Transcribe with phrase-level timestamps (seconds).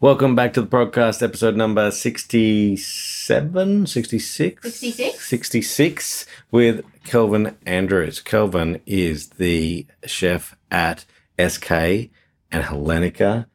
[0.00, 4.62] Welcome back to the podcast, episode number 67, 66?
[4.62, 5.28] 66?
[5.28, 8.20] 66 with Kelvin Andrews.
[8.20, 11.04] Kelvin is the chef at
[11.36, 13.46] SK and Hellenika,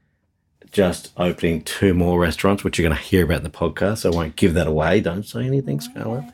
[0.70, 4.00] just opening two more restaurants, which you're going to hear about in the podcast.
[4.00, 5.00] So I won't give that away.
[5.00, 6.26] Don't say anything, Scarlett.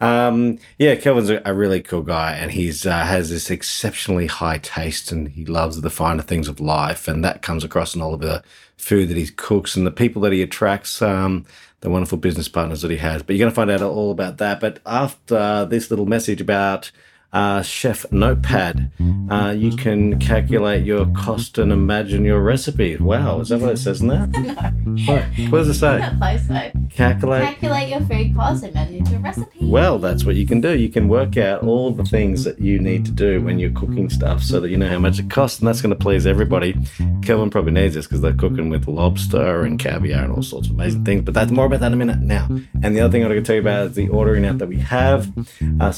[0.00, 4.58] Um, yeah, Kelvin's a, a really cool guy, and he's uh, has this exceptionally high
[4.58, 8.14] taste, and he loves the finer things of life, and that comes across in all
[8.14, 8.44] of the
[8.78, 11.44] food that he cooks and the people that he attracts, um,
[11.80, 13.22] the wonderful business partners that he has.
[13.22, 14.60] But you're going to find out all about that.
[14.60, 16.90] But after this little message about
[17.32, 18.90] uh, Chef Notepad,
[19.30, 22.96] uh, you can calculate your cost and imagine your recipe.
[22.96, 24.28] Wow, is that what it says in there?
[25.06, 25.98] What, what does it say?
[25.98, 26.70] That place though.
[26.90, 29.58] Calculate Calculate your food cost and manage your recipe.
[29.60, 30.76] Well, that's what you can do.
[30.76, 34.08] You can work out all the things that you need to do when you're cooking
[34.08, 36.74] stuff so that you know how much it costs, and that's going to please everybody.
[37.22, 40.74] Kelvin probably needs this because they're cooking with lobster and caviar and all sorts of
[40.74, 42.48] amazing things, but that's more about that in a minute now.
[42.82, 44.68] And the other thing I'm going to tell you about is the ordering app that
[44.68, 45.30] we have,
[45.80, 45.92] uh,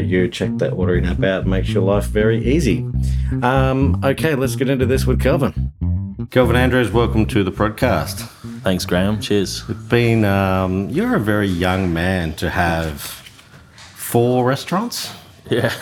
[0.00, 0.28] suncoastfresh.com.au.
[0.30, 2.86] Check that ordering app out, makes your life very easy.
[3.42, 5.72] Um, okay, let's get into this with Kelvin.
[6.30, 8.28] Kelvin Andrews, welcome to the podcast.
[8.62, 9.20] Thanks, Graham.
[9.20, 9.62] Cheers.
[9.88, 13.00] been um, you're a very young man to have
[13.94, 15.12] four restaurants
[15.50, 15.72] Yeah.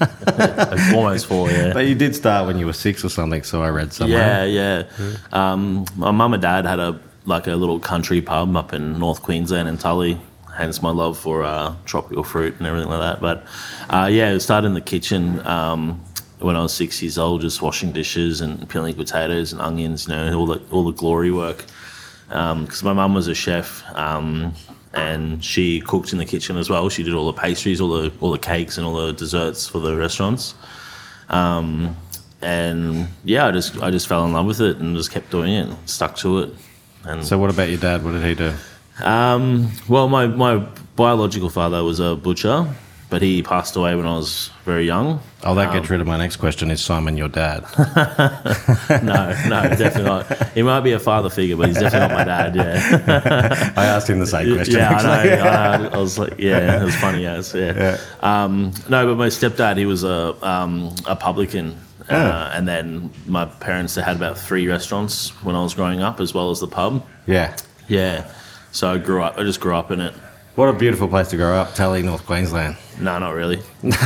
[0.92, 1.72] Almost four, yeah.
[1.72, 4.84] but you did start when you were six or something so i read somewhere Yeah,
[4.98, 5.16] yeah.
[5.32, 9.22] Um, my mum and dad had a like a little country pub up in North
[9.22, 10.20] Queensland in Tully.
[10.56, 13.20] Hence my love for uh, tropical fruit and everything like that.
[13.20, 13.46] But
[13.90, 16.00] uh, yeah, it started in the kitchen um,
[16.38, 20.06] when I was six years old, just washing dishes and peeling potatoes and onions.
[20.06, 21.64] You know, all the all the glory work.
[22.28, 23.84] Because my mum was a chef.
[23.94, 24.54] Um,
[24.94, 26.88] and she cooked in the kitchen as well.
[26.88, 29.80] She did all the pastries, all the all the cakes, and all the desserts for
[29.80, 30.54] the restaurants.
[31.28, 31.96] Um,
[32.40, 35.52] and yeah, I just I just fell in love with it and just kept doing
[35.52, 36.54] it, stuck to it.
[37.04, 38.54] And so what about your dad what did he do
[39.02, 40.58] um, well, my my
[40.96, 42.66] biological father was a butcher,
[43.10, 45.20] but he passed away when I was very young.
[45.44, 47.62] oh that gets rid of my next question is simon your dad
[49.02, 50.48] No, no, definitely not.
[50.54, 52.56] He might be a father figure, but he's definitely not my dad.
[52.56, 55.88] Yeah, i asked him the same question yeah, I know, I know.
[55.90, 57.22] I was like, yeah, it was funny.
[57.22, 57.98] Yes, yeah.
[58.20, 61.76] Um, no, but my stepdad, he was a um, a publican.
[62.08, 66.20] Uh, and then my parents they had about three restaurants when I was growing up,
[66.20, 67.02] as well as the pub.
[67.26, 67.56] yeah
[67.88, 68.30] Yeah,
[68.74, 69.38] so I grew up.
[69.38, 70.12] I just grew up in it.
[70.56, 73.56] what a beautiful place to grow up Tully, north queensland No, not really.
[73.82, 73.96] it's,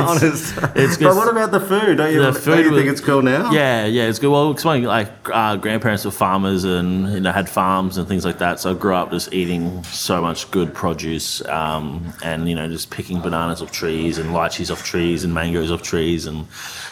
[0.00, 2.92] honest it's but what about the food don't you, The don't food you think was-
[2.92, 4.30] it's cool now Yeah, yeah, it's good.
[4.30, 8.24] Well, because my like uh, grandparents were farmers and you know had farms and things
[8.24, 12.54] like that, so I grew up just eating so much good produce um, and you
[12.54, 16.46] know just picking bananas off trees and lychees off trees and mangoes off trees and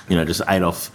[0.08, 0.90] you know just ate off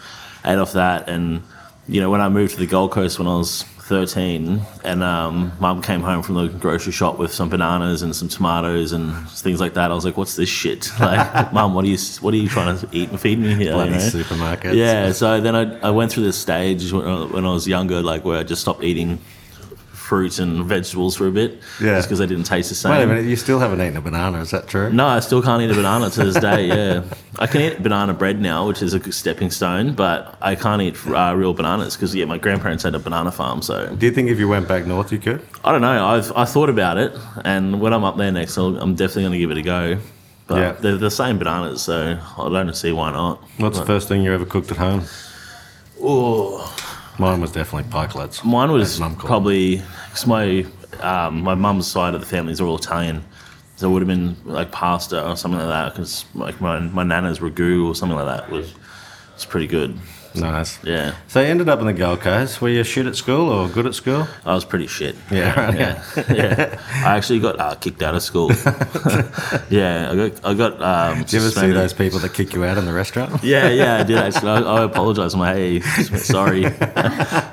[0.45, 1.41] ate off that and
[1.87, 5.51] you know when I moved to the Gold Coast when I was 13 and um,
[5.59, 9.59] mum came home from the grocery shop with some bananas and some tomatoes and things
[9.59, 9.91] like that.
[9.91, 10.89] I was like what's this shit?
[11.01, 13.73] Like mum what are you what are you trying to eat and feed me here?
[13.73, 14.03] Bloody you know?
[14.03, 14.75] supermarkets.
[14.75, 18.23] Yeah, so then I, I went through this stage when when I was younger, like
[18.23, 19.19] where I just stopped eating
[20.11, 21.95] fruit and vegetables for a bit, Yeah.
[21.95, 22.91] just because they didn't taste the same.
[22.91, 25.41] wait a minute you still haven't eaten a banana is that true No, I still
[25.41, 26.61] can't eat a banana to this day.
[26.75, 27.03] Yeah,
[27.39, 30.81] I can eat banana bread now, which is a good stepping stone, but I can't
[30.81, 33.61] eat uh, real bananas because yeah, my grandparents had a banana farm.
[33.61, 35.97] So do you think if you went back north you could I don't know.
[36.13, 37.11] I've I thought about it,
[37.53, 39.83] and when I'm up there next, I'll, I'm definitely going to give it a go.
[40.47, 40.71] But Yeah.
[40.81, 41.95] they're the same bananas, so
[42.37, 43.35] I don't see why not.
[43.63, 45.01] what's the first thing you ever cooked at home
[46.03, 46.67] Oh.
[47.21, 50.65] Mine was definitely pikelets Mine was mum called probably because my
[51.01, 53.23] um, my mum's side of the family is all Italian,
[53.75, 55.93] so it would have been like pasta or something like that.
[55.93, 58.73] Because like my my nana's ragu or something like that was
[59.35, 59.97] was pretty good.
[60.35, 62.61] Nice Yeah, So you ended up in the Gold Coast.
[62.61, 64.27] Were you shit at school or good at school?
[64.45, 65.15] I was pretty shit.
[65.29, 66.03] Yeah, right, yeah,
[66.33, 66.81] yeah.
[67.05, 68.51] I actually got uh, kicked out of school.
[69.69, 70.81] yeah, I got I got.
[70.81, 73.43] Um, Do you ever see those people that kick you out in the restaurant?
[73.51, 74.49] Yeah, yeah, I did actually.
[74.51, 75.33] I, I apologize.
[75.33, 76.63] I'm like, hey, sorry,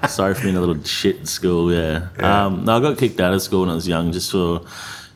[0.08, 1.72] sorry for being a little shit in school.
[1.72, 2.08] Yeah.
[2.18, 4.60] Um, no, I got kicked out of school when I was young, just for,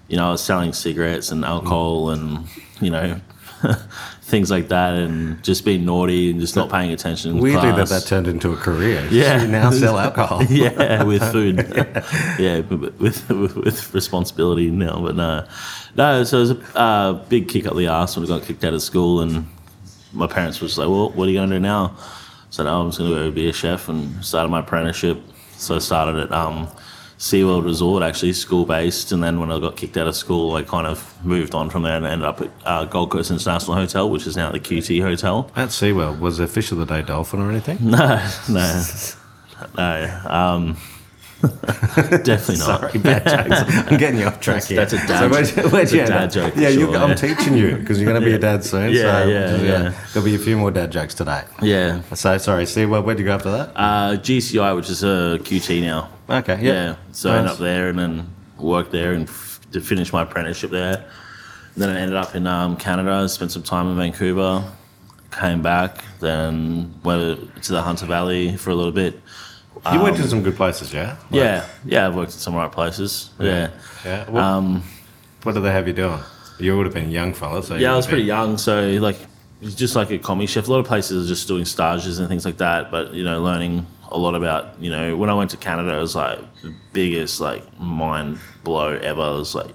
[0.08, 2.47] you know, I was selling cigarettes and alcohol and
[2.81, 3.20] you know,
[4.23, 7.38] things like that, and just being naughty and just not paying attention.
[7.38, 7.91] Weirdly, that class.
[7.91, 9.06] that turned into a career.
[9.11, 9.43] Yeah.
[9.43, 10.43] you now sell alcohol.
[10.49, 11.56] yeah, with food.
[12.38, 15.00] yeah, with, with with responsibility now.
[15.03, 15.47] But no,
[15.97, 16.25] no.
[16.25, 18.75] So it was a uh, big kick up the ass when I got kicked out
[18.75, 19.47] of school, and
[20.12, 21.97] my parents was like, "Well, what are you going to do now?"
[22.50, 25.20] Said, "Oh, I'm just going to go be a chef," and started my apprenticeship.
[25.56, 26.69] So I started at um,
[27.22, 30.64] SeaWorld Resort, actually school based, and then when I got kicked out of school, I
[30.64, 34.10] kind of moved on from there and ended up at uh, Gold Coast International Hotel,
[34.10, 35.48] which is now the QT Hotel.
[35.54, 37.78] At SeaWorld, was there fish of the day dolphin or anything?
[37.92, 38.82] No, no.
[39.78, 40.76] No, um,
[41.42, 42.80] definitely not.
[42.80, 43.86] Sorry, bad jokes.
[43.92, 44.76] I'm getting you off track That's- here.
[44.80, 45.28] that's a dad So
[45.62, 48.26] where'd where'd you dad joke Yeah, you, sure, I'm teaching you because you're going to
[48.28, 48.92] be a dad soon.
[48.92, 49.94] Yeah, so yeah, yeah.
[50.12, 51.44] There'll be a few more dad jokes today.
[51.62, 52.02] Yeah.
[52.14, 52.90] So sorry, Steve.
[52.90, 53.72] Well, where'd you go after that?
[53.76, 56.08] Uh, GCI, which is a QT now.
[56.32, 56.73] Okay, Yeah.
[56.73, 56.94] yeah.
[57.12, 58.26] So I ended up there and then
[58.58, 61.05] worked there and f- to finish my apprenticeship there.
[61.76, 64.64] Then I ended up in um, Canada, spent some time in Vancouver,
[65.31, 69.20] came back, then went to the Hunter Valley for a little bit.
[69.93, 71.17] You went to some good places, yeah.
[71.31, 73.31] Like- yeah, yeah, I've worked in some right places.
[73.40, 73.70] Yeah.
[74.05, 74.31] Yeah.
[74.31, 74.82] What, Um,
[75.43, 76.20] what did they have you doing?
[76.58, 78.88] You would have been a young fella, so yeah, I was pretty been- young, so
[79.00, 79.19] like
[79.61, 80.69] it's just like a commis chef.
[80.69, 83.43] A lot of places are just doing stages and things like that, but you know,
[83.43, 86.75] learning a lot about you know when I went to Canada, it was like the
[86.93, 89.20] biggest like mind blow ever.
[89.20, 89.75] It was like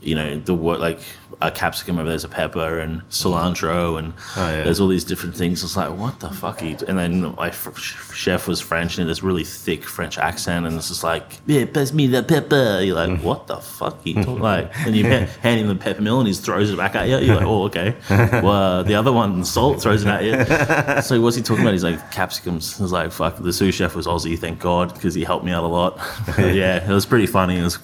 [0.00, 1.00] you know the word like
[1.40, 4.64] a capsicum over there's a pepper and cilantro and Oh, yeah.
[4.64, 5.62] there's all these different things.
[5.62, 6.62] It's like what the fuck?
[6.62, 7.76] Are you And then my f-
[8.12, 11.92] chef was French and this really thick French accent, and it's just like yeah, pass
[11.92, 12.80] me the pepper.
[12.82, 14.04] You're like what the fuck?
[14.04, 14.70] You like?
[14.86, 17.18] And you ha- hand him the pepper mill and he throws it back at you.
[17.18, 17.94] You're like oh okay.
[18.42, 21.02] Well, uh, the other one salt throws it at you.
[21.02, 21.72] So what's he talking about?
[21.74, 22.80] He's like capsicums.
[22.80, 23.36] I was like fuck.
[23.38, 25.98] The sous chef was Aussie, thank God, because he helped me out a lot.
[26.38, 27.58] Yeah, it was pretty funny.
[27.58, 27.78] It was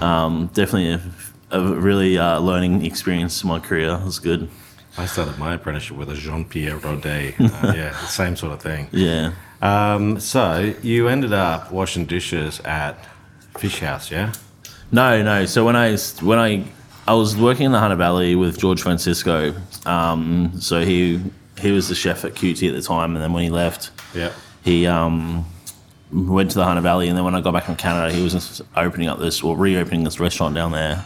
[0.00, 1.00] um, definitely a,
[1.52, 3.94] a really uh, learning experience in my career.
[3.94, 4.48] It was good.
[4.98, 7.34] I started my apprenticeship with a Jean Pierre Rodet.
[7.40, 8.88] Uh, yeah, the same sort of thing.
[8.92, 9.32] Yeah.
[9.62, 12.96] Um, so you ended up washing dishes at
[13.58, 14.32] Fish House, yeah?
[14.90, 15.46] No, no.
[15.46, 16.64] So when I when I
[17.06, 19.54] I was working in the Hunter Valley with George Francisco.
[19.86, 21.20] Um, so he
[21.60, 24.32] he was the chef at QT at the time, and then when he left, Yeah.
[24.64, 25.44] he um,
[26.12, 28.60] went to the Hunter Valley, and then when I got back in Canada, he was
[28.76, 31.04] opening up this or reopening this restaurant down there.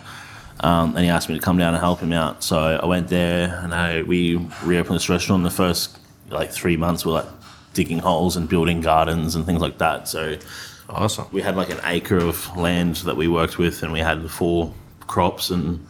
[0.60, 2.42] Um, and he asked me to come down and help him out.
[2.42, 5.40] So I went there, and I, we reopened this restaurant.
[5.40, 5.98] In the first
[6.30, 7.28] like three months We were like
[7.74, 10.08] digging holes and building gardens and things like that.
[10.08, 10.36] So
[10.88, 11.26] Awesome.
[11.32, 14.72] we had like an acre of land that we worked with, and we had four
[15.06, 15.84] crops, and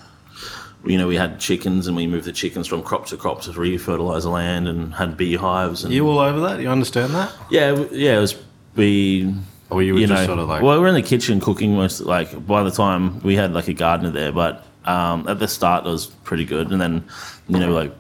[0.85, 3.51] you know we had chickens, and we moved the chickens from crop to crop to
[3.53, 5.85] refertilize the land, and had beehives.
[5.85, 6.61] And You all over that?
[6.61, 7.33] You understand that?
[7.51, 8.37] yeah, yeah, it was
[8.75, 9.35] we.
[9.71, 11.41] Or you were You just know, sort of like, well, we were in the kitchen
[11.41, 12.01] cooking most.
[12.01, 15.85] Like by the time we had like a gardener there, but um, at the start
[15.87, 17.05] it was pretty good, and then
[17.49, 17.93] you know like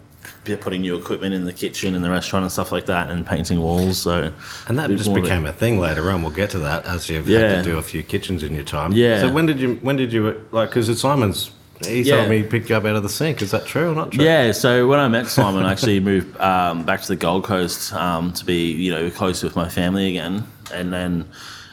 [0.60, 3.60] putting new equipment in the kitchen and the restaurant and stuff like that, and painting
[3.60, 3.98] walls.
[3.98, 4.32] So
[4.68, 6.22] and that just more of a- became a thing later on.
[6.22, 7.40] We'll get to that as you've Yeah.
[7.40, 8.92] had to do a few kitchens in your time.
[8.92, 9.20] Yeah.
[9.22, 11.50] So when did you, when did you, like, because it's Simon's,
[11.84, 12.18] he Yeah.
[12.18, 13.42] told me he picked you up out of the sink.
[13.42, 14.24] Is that true or not true?
[14.24, 17.92] Yeah, so when I met Simon, I actually moved um, back to the Gold Coast
[17.92, 20.44] um, to be, you know, close with my family again.
[20.72, 21.24] And then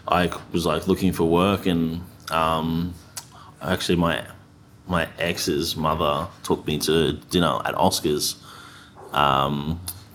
[0.07, 2.01] I was like looking for work, and
[2.31, 2.93] um,
[3.61, 4.25] actually my
[4.87, 8.35] my ex's mother took me to dinner at Oscars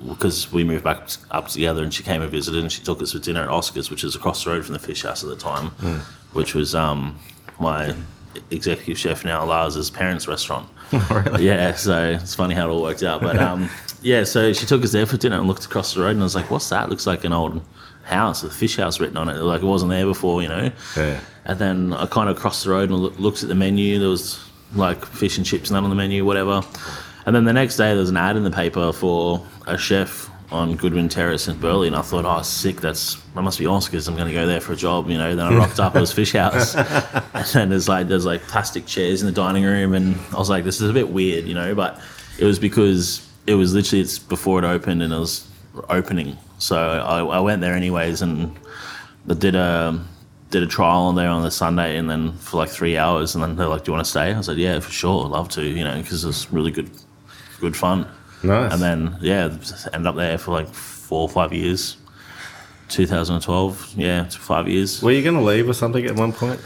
[0.06, 3.12] because we moved back up together, and she came and visited, and she took us
[3.12, 5.36] for dinner at Oscars, which is across the road from the Fish House at the
[5.36, 5.70] time,
[6.32, 7.18] which was um,
[7.58, 7.94] my
[8.50, 10.68] executive chef now Lars's parents' restaurant.
[11.10, 11.46] really?
[11.46, 13.20] Yeah, so it's funny how it all worked out.
[13.20, 13.68] But um,
[14.02, 16.24] yeah, so she took us there for dinner and looked across the road, and I
[16.24, 16.88] was like, "What's that?
[16.88, 17.60] Looks like an old
[18.08, 19.34] house with fish house written on it.
[19.36, 21.20] Like it wasn't there before, you know." Yeah.
[21.44, 23.98] And then I kind of crossed the road and loo- looked at the menu.
[23.98, 24.38] There was
[24.74, 26.62] like fish and chips and that on the menu, whatever.
[27.26, 30.30] And then the next day, there was an ad in the paper for a chef
[30.50, 34.08] on Goodwin Terrace in Burleigh, and I thought, oh, sick, that's that must be Oscars.
[34.08, 35.36] I'm going to go there for a job, you know.
[35.36, 36.74] Then I rocked up, it was Fish House,
[37.34, 40.48] and then there's like there's like plastic chairs in the dining room, and I was
[40.48, 41.74] like, this is a bit weird, you know.
[41.74, 42.00] But
[42.38, 45.46] it was because it was literally it's before it opened, and it was
[45.90, 48.56] opening, so I, I went there anyways, and
[49.28, 50.04] I did a
[50.50, 53.42] did a trial on there on the Sunday, and then for like three hours, and
[53.42, 55.48] then they're like, "Do you want to stay?" I said, "Yeah, for sure, I'd love
[55.50, 56.90] to," you know, because it's really good,
[57.60, 58.06] good fun.
[58.42, 58.72] Nice.
[58.72, 59.56] And then yeah,
[59.92, 61.96] ended up there for like four or five years.
[62.88, 65.02] 2012, yeah, it's five years.
[65.02, 66.58] Were you going to leave or something at one point?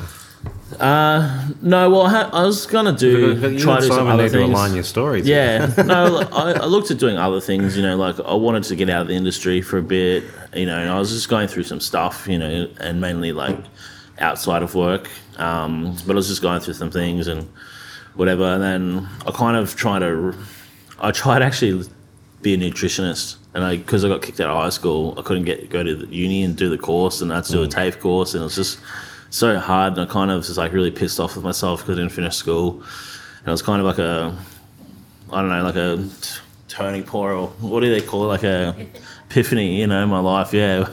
[0.81, 4.33] No, well, I, had, I was gonna do You try to do some other need
[4.33, 5.27] to align your stories.
[5.27, 7.77] Yeah, no, I, I looked at doing other things.
[7.77, 10.25] You know, like I wanted to get out of the industry for a bit.
[10.55, 12.27] You know, and I was just going through some stuff.
[12.27, 13.59] You know, and mainly like
[14.19, 15.11] outside of work.
[15.37, 17.49] Um, but I was just going through some things and
[18.15, 18.45] whatever.
[18.45, 20.35] And then I kind of tried to,
[21.01, 21.89] I tried actually
[22.43, 23.37] be a nutritionist.
[23.55, 25.95] And I, because I got kicked out of high school, I couldn't get go to
[25.95, 28.41] the uni and do the course, and I had to do a TAFE course, and
[28.41, 28.79] it was just
[29.33, 29.95] so hard.
[29.95, 32.37] And I kind of was like really pissed off with myself because I didn't finish
[32.37, 32.83] school.
[33.41, 34.37] And it was kind of like a,
[35.33, 36.09] I don't know, like a
[36.69, 38.29] turning point, or what do they call it?
[38.29, 38.77] Like a
[39.31, 40.89] epiphany, you know, in my life, yeah.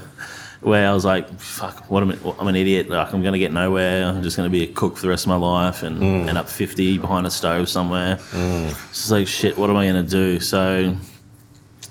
[0.61, 2.89] Where I was like, fuck, what am I, I'm an idiot.
[2.89, 4.05] Like, I'm going to get nowhere.
[4.05, 6.27] I'm just going to be a cook for the rest of my life and mm.
[6.27, 8.17] end up 50 behind a stove somewhere.
[8.31, 8.69] Mm.
[8.69, 10.41] It's just like, shit, what am I going to do?
[10.41, 10.97] So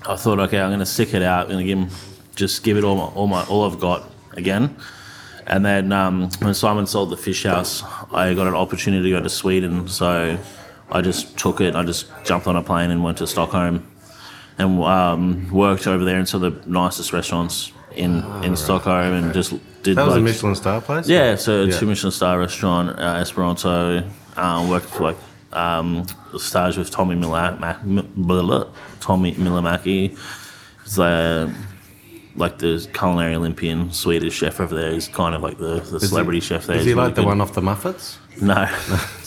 [0.07, 1.47] I thought, okay, I'm going to stick it out.
[1.47, 1.91] I'm going to give 'em-
[2.37, 4.77] just give it all my, all my all I've got, again.
[5.49, 9.23] And then um, when Simon sold the fish house, I got an opportunity to go
[9.23, 9.89] to Sweden.
[9.89, 10.39] So
[10.93, 11.75] I just took it.
[11.75, 13.87] I just jumped on a plane and went to Stockholm
[14.59, 19.33] and um, worked over there in some of the nicest restaurants in, in Stockholm and
[19.33, 19.51] just
[19.83, 21.09] did That was a like, Michelin star place?
[21.09, 21.79] yeah, so Yeah.
[21.79, 24.05] two Michelin star restaurant, uh, Esperanto.
[24.37, 25.17] Um, worked for like
[25.53, 26.05] um,
[26.37, 28.67] stage with Tommy Miller, Ma- M- blah, blah,
[29.01, 30.17] Tommy Myllymäki.
[30.85, 31.51] He's uh,
[32.39, 34.93] like the culinary Olympian Swedish chef over there.
[34.93, 36.77] He's kind of like the, the celebrity chef there.
[36.77, 38.17] Is he really like the one off the Muppets?
[38.41, 38.65] No,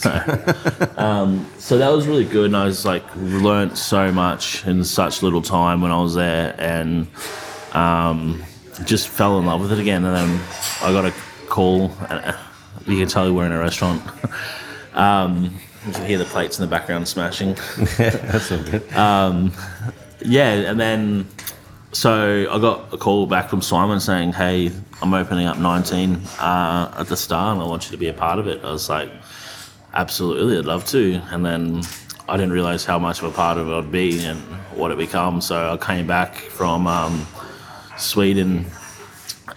[0.96, 1.04] no.
[1.04, 5.22] um, so that was really good, and I was like learnt so much in such
[5.22, 7.06] little time when I was there, and
[7.72, 8.42] um,
[8.84, 10.04] just fell in love with it again.
[10.04, 10.40] And then
[10.82, 11.14] I got a
[11.48, 11.92] call.
[12.08, 12.32] uh,
[12.86, 14.02] You can tell we're in a restaurant.
[14.94, 15.54] um,
[15.86, 17.50] you can hear the plates in the background smashing.
[17.98, 18.82] yeah, That's all good.
[20.24, 21.26] Yeah, and then
[21.92, 24.72] so I got a call back from Simon saying, "Hey,
[25.02, 28.14] I'm opening up 19 uh, at the Star, and I want you to be a
[28.14, 29.10] part of it." I was like,
[29.92, 31.82] "Absolutely, I'd love to." And then
[32.28, 34.40] I didn't realize how much of a part of it I'd be and
[34.74, 35.42] what it become.
[35.42, 37.26] So I came back from um,
[37.98, 38.66] Sweden,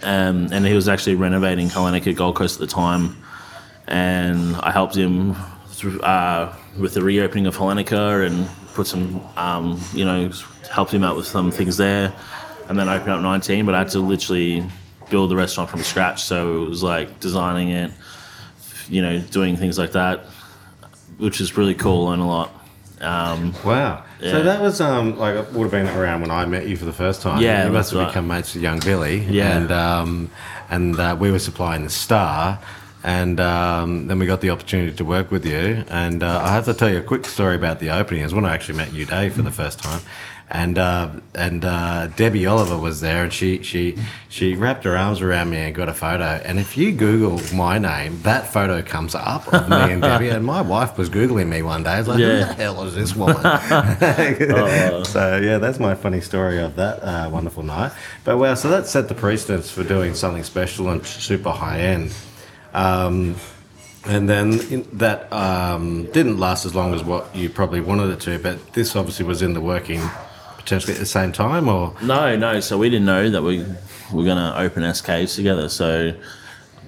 [0.02, 3.16] um, and he was actually renovating Hellenika Gold Coast at the time,
[3.86, 5.36] and I helped him
[5.68, 10.30] through, uh, with the reopening of Hellenika and put some, um, you know,
[10.68, 12.12] helped him out with some things there,
[12.68, 13.66] and then opened up 19.
[13.66, 14.64] But I had to literally
[15.10, 17.90] build the restaurant from scratch, so it was like designing it,
[18.88, 20.26] you know, doing things like that,
[21.18, 22.50] which is really cool and a lot.
[23.00, 24.04] Um, Wow.
[24.20, 24.30] Yeah.
[24.30, 26.86] So that was um like it would have been around when I met you for
[26.86, 27.42] the first time.
[27.42, 28.06] Yeah, you must have right.
[28.08, 29.18] become mates with young Billy.
[29.18, 29.58] Yeah.
[29.58, 30.30] and um
[30.70, 32.58] and uh, we were supplying the Star,
[33.04, 35.84] and um, then we got the opportunity to work with you.
[35.88, 38.22] And uh, I have to tell you a quick story about the opening.
[38.22, 40.00] Was when I actually met you, Dave, for the first time.
[40.48, 43.98] And uh, and uh, Debbie Oliver was there, and she she
[44.28, 46.40] she wrapped her arms around me and got a photo.
[46.44, 50.28] And if you Google my name, that photo comes up of me and Debbie.
[50.28, 51.90] And my wife was googling me one day.
[51.90, 53.36] I was like, "Who the hell is this woman?"
[55.04, 57.90] so yeah, that's my funny story of that uh, wonderful night.
[58.22, 62.14] But well, so that set the precedence for doing something special and super high end.
[62.72, 63.34] Um,
[64.04, 68.38] and then that um, didn't last as long as what you probably wanted it to.
[68.38, 70.00] But this obviously was in the working
[70.66, 72.58] potentially at the same time, or No, no.
[72.58, 73.60] So we didn't know that we
[74.12, 75.68] were going to open SKs together.
[75.68, 76.12] So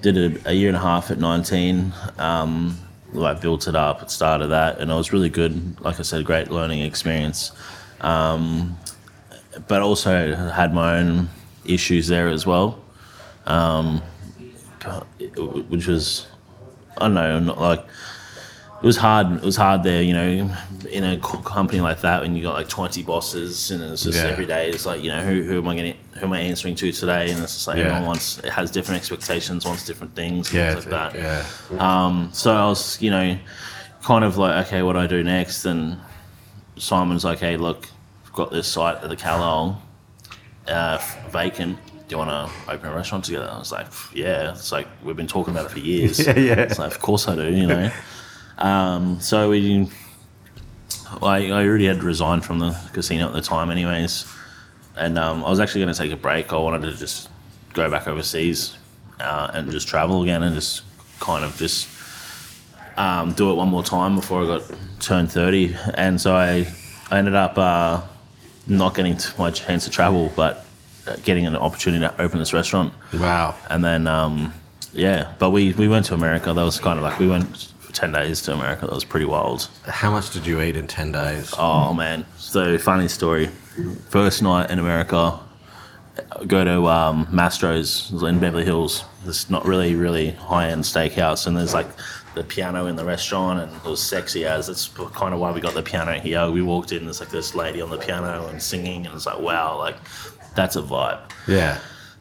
[0.01, 1.93] did it a year and a half at 19.
[2.17, 2.77] Um,
[3.13, 5.79] like built it up, started that, and it was really good.
[5.79, 7.53] Like I said, great learning experience.
[8.01, 8.77] Um,
[9.67, 11.29] but also had my own
[11.65, 12.83] issues there as well,
[13.45, 14.01] um,
[15.69, 16.27] which was
[16.97, 17.85] I don't know, not like
[18.81, 19.31] it was hard.
[19.37, 20.55] It was hard there, you know,
[20.89, 24.29] in a company like that when you got like twenty bosses and it's just Yeah.
[24.29, 24.69] every day.
[24.69, 27.31] It's like you know, who, who am I going who am I answering to today?
[27.31, 27.83] And it's just like Yeah.
[27.85, 31.15] everyone wants it has different expectations, wants different things, yeah, things like that.
[31.19, 31.45] yeah,
[31.79, 33.37] Um, so I was, you know,
[34.03, 35.65] kind of like, okay, what do I do next?
[35.65, 35.97] And
[36.77, 37.87] Simon's like, hey, look,
[38.23, 39.77] we've got this site at the Calile
[40.67, 40.97] uh,
[41.29, 41.77] vacant.
[42.07, 43.49] Do you want to open a restaurant together?
[43.51, 44.51] I was like, yeah.
[44.51, 46.19] It's like we've been talking about it for years.
[46.25, 46.53] Yeah, yeah.
[46.61, 47.53] It's like, of course I do.
[47.53, 47.91] You know.
[48.59, 49.89] Um, so we,
[51.21, 54.25] I, I already had resigned from the casino at the time, anyways,
[54.95, 56.53] and um, I was actually going to take a break.
[56.53, 57.29] I wanted to just
[57.73, 58.77] go back overseas
[59.19, 60.83] uh, and just travel again and just
[61.19, 61.87] kind of just
[62.97, 65.75] um, do it one more time before I got turned 30.
[65.93, 66.67] And so I,
[67.09, 68.01] I ended up uh,
[68.67, 70.65] not getting too much chance to travel, but
[71.07, 72.93] uh, getting an opportunity to open this restaurant.
[73.13, 73.55] wow.
[73.69, 74.53] And then, um,
[74.91, 76.51] yeah, but we, we went to America.
[76.51, 78.85] That was kind of like we went 10 days to America.
[78.85, 79.67] That was pretty wild.
[79.85, 81.53] How much did you eat in ten days?
[81.57, 82.25] Oh, man.
[82.37, 83.49] So, funny story.
[84.09, 85.39] First night in America,
[86.47, 89.03] go to um, Mastro's in Beverly Hills.
[89.25, 91.47] It's not really, really high end steakhouse.
[91.47, 91.87] And there's like
[92.35, 94.67] the piano in the restaurant, and it was sexy as.
[94.67, 96.49] That's kind of why we got the piano here.
[96.49, 99.39] We walked in, there's like this lady on the piano and singing, and it's like,
[99.39, 99.95] wow, like
[100.55, 101.19] that's a vibe.
[101.47, 101.79] Yeah,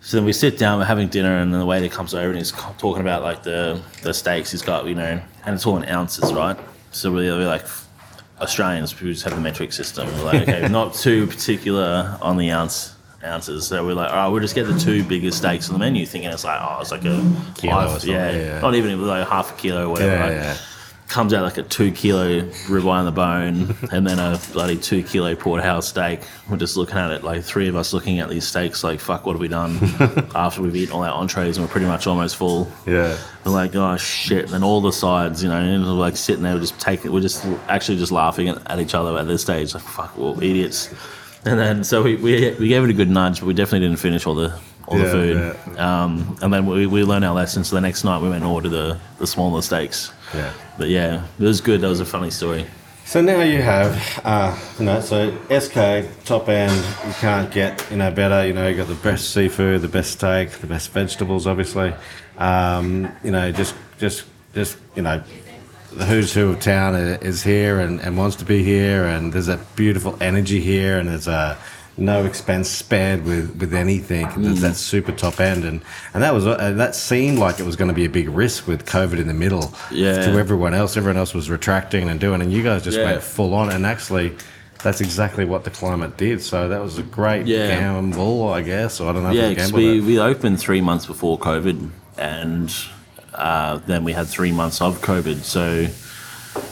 [0.08, 2.38] So then we sit down, we're having dinner, and then the waiter comes over and
[2.38, 5.86] he's talking about like the, the steaks he's got, you know, and it's all in
[5.86, 6.56] ounces, right?
[6.92, 7.66] So we're, we're like
[8.40, 10.06] Australians, we just have the metric system.
[10.06, 13.66] We're like, okay, not too particular on the ounce ounces.
[13.66, 16.06] So we're like, all right, we'll just get the two biggest steaks on the menu,
[16.06, 17.20] thinking it's like, oh, it's like a
[17.54, 18.60] Kilo something, yeah, yeah.
[18.60, 20.10] not even it was like half a kilo or whatever.
[20.10, 20.32] yeah, right?
[20.32, 20.56] yeah.
[21.08, 25.02] Comes out like a two kilo ribeye on the bone and then a bloody two
[25.02, 26.20] kilo porterhouse steak.
[26.48, 29.24] We're just looking at it, like three of us looking at these steaks, like, fuck,
[29.24, 29.78] what have we done
[30.34, 32.70] after we've eaten all our entrees and we're pretty much almost full?
[32.86, 33.16] Yeah.
[33.44, 34.52] We're like, oh shit.
[34.52, 37.20] And all the sides, you know, and we're like sitting there, we're just taking, we're
[37.20, 40.94] just actually just laughing at, at each other at this stage, like, fuck, we're idiots.
[41.46, 44.00] And then so we, we, we gave it a good nudge, but we definitely didn't
[44.00, 44.58] finish all the
[44.88, 45.78] all the Yeah, food.
[45.78, 47.62] Um, and then we, we learned our lesson.
[47.64, 50.12] So the next night we went and ordered the, the smaller steaks.
[50.35, 50.52] Yeah.
[50.78, 51.83] But yeah, it was good.
[51.83, 52.66] That was a funny story.
[53.04, 56.75] So now you have, uh, you know, so SK top end.
[57.07, 58.47] You can't get, you know, better.
[58.47, 61.95] You know, you got the best seafood, the best steak, the best vegetables, obviously.
[62.37, 65.23] Um, you know, just, just, just, you know,
[65.92, 69.49] the who's who of town is here and, and wants to be here, and there's
[69.49, 71.57] a beautiful energy here, and there's a
[71.99, 74.26] no expense spared with, with anything.
[74.26, 75.81] And There's that super top end, and
[76.14, 78.67] and that was uh, that seemed like it was going to be a big risk
[78.67, 79.75] with COVID in the middle.
[79.90, 80.23] Yeah.
[80.26, 83.05] To everyone else, everyone else was retracting and doing, and you guys just Yeah.
[83.05, 84.33] went full on, and actually.
[84.81, 86.40] That's exactly what the climate did.
[86.40, 87.67] So that was a great Yeah.
[87.67, 89.00] gamble, I guess.
[89.00, 92.73] Or I don't know Yeah, if because we, we opened three months before COVID, and
[93.35, 95.43] uh, then we had three months of COVID.
[95.43, 95.88] So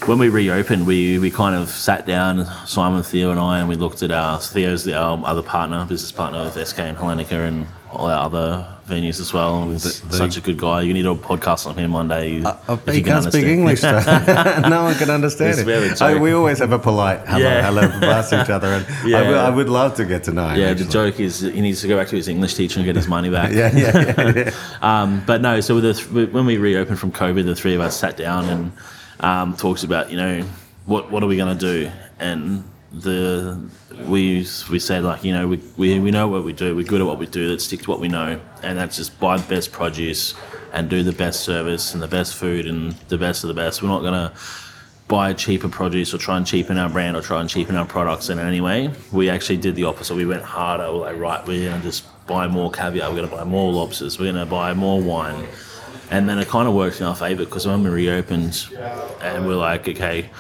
[0.07, 3.75] when we reopened, we, we kind of sat down, Simon, Theo, and I, and we
[3.77, 7.67] looked at our Theo's the, our other partner, business partner with SK and Hellenika, and
[7.91, 9.69] all our other venues as well.
[9.71, 10.83] He's The- the- such a good guy.
[10.83, 12.43] You need a podcast on him one day.
[12.43, 13.45] Uh, if he you can can't speak.
[13.47, 13.81] English.
[13.81, 14.01] though.
[14.69, 15.65] no one can understand it.
[15.65, 17.63] very Oh, we always have a polite hello, Yeah.
[17.63, 19.29] hello past each other, and I, Yeah.
[19.29, 20.61] would, I would love to get to know him.
[20.61, 22.97] Yeah, the joke is he needs to go back to his English teacher and get
[22.97, 23.51] his money back.
[23.57, 24.33] Yeah, yeah, yeah.
[24.37, 24.51] yeah.
[25.03, 27.81] Um, but no, so with the th- when we reopened from COVID, the three of
[27.81, 28.73] us sat down and
[29.21, 30.43] um, talks about you know
[30.87, 33.61] what what are we going to do, and the
[34.07, 37.01] we we said like you know we, we we know what we do, we're good
[37.01, 39.49] at what we do, let's stick to what we know, and that's just buy the
[39.49, 40.35] best produce
[40.73, 43.83] and do the best service and the best food and the best of the best.
[43.83, 44.33] We're not going to
[45.09, 48.29] buy cheaper produce or try and cheapen our brand or try and cheapen our products
[48.29, 48.91] in any way.
[49.13, 50.17] We actually did the opposite.
[50.17, 50.93] We went harder.
[50.93, 53.09] We're like, right, we're going to just buy more caviar.
[53.09, 54.19] We're going to buy more lobsters.
[54.19, 55.47] We're going to buy more wine.
[56.11, 58.67] And then it kind of worked in our favor because when we reopened
[59.23, 60.31] and we're like, okay,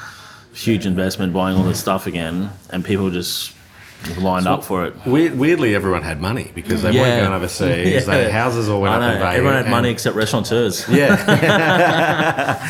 [0.54, 3.52] huge investment buying all this stuff again, and people just
[4.18, 4.94] lined up for it.
[5.06, 7.00] Weird, weirdly, everyone had money because they Yeah.
[7.02, 8.06] weren't going overseas.
[8.06, 9.38] Their houses all went I up in value.
[9.38, 10.86] Everyone had money except restaurateurs.
[10.88, 11.16] Yeah.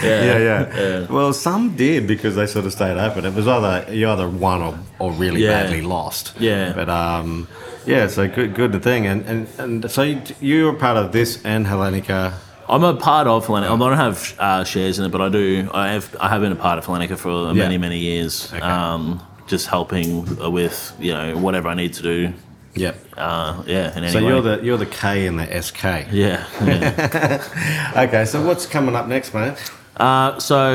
[0.03, 0.39] Yeah.
[0.39, 0.39] yeah,
[0.75, 3.25] yeah, Well, some did because they sort of stayed open.
[3.25, 5.63] It was either you either won or, or really Yeah.
[5.63, 6.33] badly lost.
[6.39, 6.73] Yeah.
[6.73, 7.49] But um,
[7.87, 9.07] yeah, so good, good thing.
[9.07, 12.35] And and and so you, you were part of this and Hellenika.
[12.69, 13.71] I'm a part of Hellenika.
[13.75, 15.69] I don't have uh, shares in it, but I do.
[15.73, 16.17] I have.
[16.21, 17.79] I have been a part of Hellenika for many, Yeah.
[17.79, 18.53] many years.
[18.53, 18.61] Okay.
[18.63, 22.33] Um, just helping with you know whatever I need to do.
[22.75, 22.97] Yep.
[23.17, 24.09] Uh, yeah.
[24.11, 24.27] So way.
[24.29, 25.83] you're the you're the K in the SK.
[26.13, 26.47] yeah.
[26.65, 27.93] yeah.
[28.07, 29.57] Okay, so what's coming up next, mate?
[29.97, 30.75] uh, so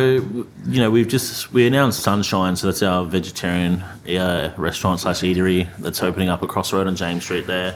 [0.65, 5.67] you know we've just we announced Sunshine, so that's our vegetarian uh, restaurant slash eatery
[5.77, 7.75] that's opening up across the road on James Street there.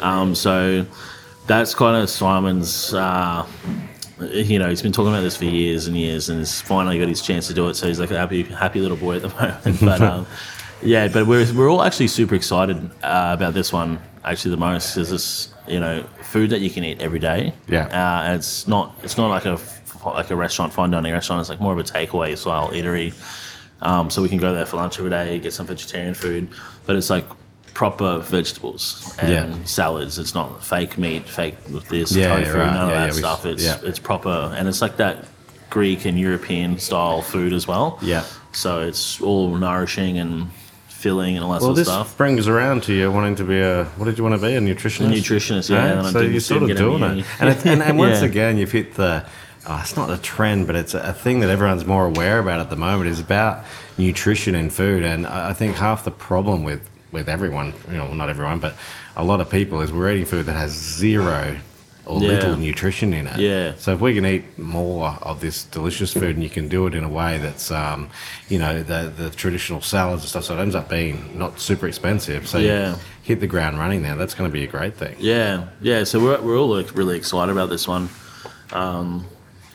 [0.00, 0.84] Um, so
[1.46, 2.94] that's kind of Simon's.
[2.94, 3.46] Uh,
[4.30, 7.08] you know, he's been talking about this for years and years, and he's finally got
[7.08, 7.74] his chance to do it.
[7.74, 9.28] So he's like a happy, happy little boy at the
[9.64, 9.80] moment.
[9.80, 10.26] But um,
[10.82, 14.00] yeah, but we're we're all actually super excited uh, about this one.
[14.24, 17.52] Actually, the most because it's you know food that you can eat every day.
[17.68, 17.86] Yeah.
[17.86, 19.58] uh, and it's not it's not like a
[20.04, 21.40] like a restaurant, fine dining restaurant.
[21.40, 23.14] It's like more of a takeaway style eatery.
[23.82, 26.48] Um, so we can go there for lunch every day, get some vegetarian food,
[26.86, 27.24] but it's like
[27.74, 29.54] proper vegetables and Yeah.
[29.64, 30.18] salads.
[30.18, 31.56] It's not fake meat, fake
[31.88, 32.74] this Yeah, tofu, yeah, right.
[32.74, 33.46] none of that stuff.
[33.46, 35.24] It's it's proper and it's like that
[35.70, 37.98] Greek and European style food as well.
[38.02, 38.24] Yeah.
[38.52, 40.48] So it's all nourishing and
[40.88, 42.16] filling and all that Well, sort of this stuff.
[42.16, 44.60] brings around to you wanting to be a what did you want to be a
[44.60, 45.06] nutritionist?
[45.06, 48.20] A nutritionist, yeah, and so you're sort of doing it, and, it's, and and once
[48.22, 49.24] again you've hit the.
[49.64, 52.68] Oh, it's not a trend, but it's a thing that everyone's more aware about at
[52.68, 53.08] the moment.
[53.08, 53.64] Is about
[53.96, 56.80] nutrition and food, and I think half the problem with
[57.12, 58.74] with everyone, you know, not everyone, but
[59.16, 61.56] a lot of people, is we're eating food that has zero
[62.04, 62.28] or Yeah.
[62.28, 63.38] little nutrition in it.
[63.38, 63.72] Yeah.
[63.78, 66.94] So if we can eat more of this delicious food, and you can do it
[66.94, 68.08] in a way that's, um,
[68.48, 71.86] you know, the the traditional salads and stuff, so it ends up being not super
[71.86, 72.48] expensive.
[72.48, 72.96] So Yeah.
[73.22, 74.16] hit the ground running there.
[74.16, 75.14] That's going to be a great thing.
[75.20, 76.02] Yeah, yeah.
[76.04, 78.08] So we're, we're all really excited about this one.
[78.72, 79.26] Um,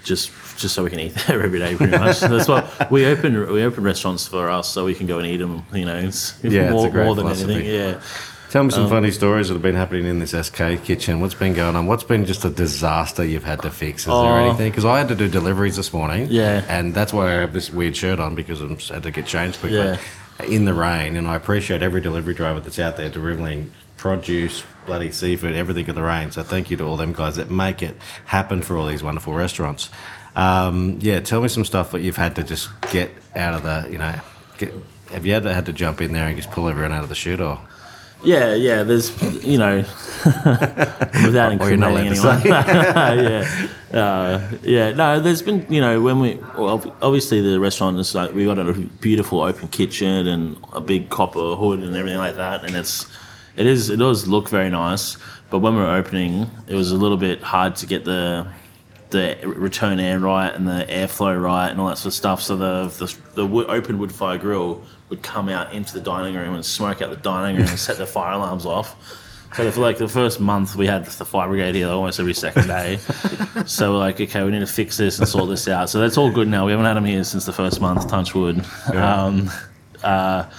[0.04, 2.20] just just so we can eat there every day, pretty much.
[2.20, 5.38] That's what we open we open restaurants for us, so we can go and eat
[5.38, 5.63] them.
[5.74, 7.54] You know, it's Yeah, more, more than philosophy.
[7.54, 7.74] anything.
[7.74, 8.02] Yeah.
[8.50, 11.20] Tell me Um, some funny stories that have been happening in this SK kitchen.
[11.20, 11.86] What's been going on?
[11.86, 14.02] What's been just a disaster you've had to fix?
[14.04, 14.36] Is there Oh.
[14.50, 14.72] anything?
[14.72, 16.28] Because I had to do deliveries this morning.
[16.30, 16.63] Yeah.
[16.70, 19.60] And that's why I have this weird shirt on because I had to get changed
[19.60, 19.98] quickly Yeah.
[20.48, 21.17] in the rain.
[21.17, 25.96] And I appreciate every delivery driver that's out there delivering produce, bloody seafood, everything in
[25.96, 26.32] the rain.
[26.32, 29.34] So thank you to all them guys that make it happen for all these wonderful
[29.34, 29.89] restaurants.
[30.38, 33.91] Um, yeah, tell me some stuff that you've had to just get out of the,
[33.91, 34.13] you know,
[34.60, 34.71] get,
[35.12, 37.15] have you ever had to jump in there and just pull everyone out of the
[37.15, 37.60] shoot or?
[38.23, 38.84] Yeah, yeah.
[38.84, 39.12] There's,
[39.43, 39.78] you know,
[40.26, 42.41] without incriminating anyone.
[42.45, 44.91] yeah, uh, yeah.
[44.91, 48.60] No, there's been, you know, when we well, obviously the restaurant is like we got
[48.60, 53.06] a beautiful open kitchen and a big copper hood and everything like that, and it's
[53.56, 55.17] it is it does look very nice,
[55.52, 58.47] but when we were opening, it was a little bit hard to get the
[59.10, 62.41] the return air right and the airflow right and all that sort of stuff.
[62.41, 66.54] So the the, the open wood fire grill would come out into the dining room
[66.56, 68.96] and smoke out the dining room and set the fire alarms off.
[69.56, 72.67] So for like the first month, we had the fire brigade here almost every second
[72.67, 72.98] day.
[73.65, 75.89] so we're like, okay, we need to fix this and sort this out.
[75.89, 76.65] So that's all good now.
[76.65, 78.10] We haven't had them here since the first month.
[78.10, 78.63] Touch wood.
[78.93, 79.50] Um,
[80.04, 80.50] uh,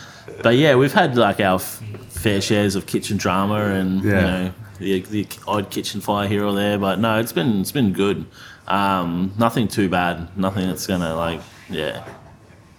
[0.42, 4.20] but yeah, we've had like our f- fair shares of kitchen drama and you Yeah.
[4.22, 6.78] know the, the odd kitchen fire here or there.
[6.78, 8.26] But no, it's been it's been good.
[8.66, 10.36] Um, nothing too bad.
[10.36, 12.06] Nothing that's gonna like yeah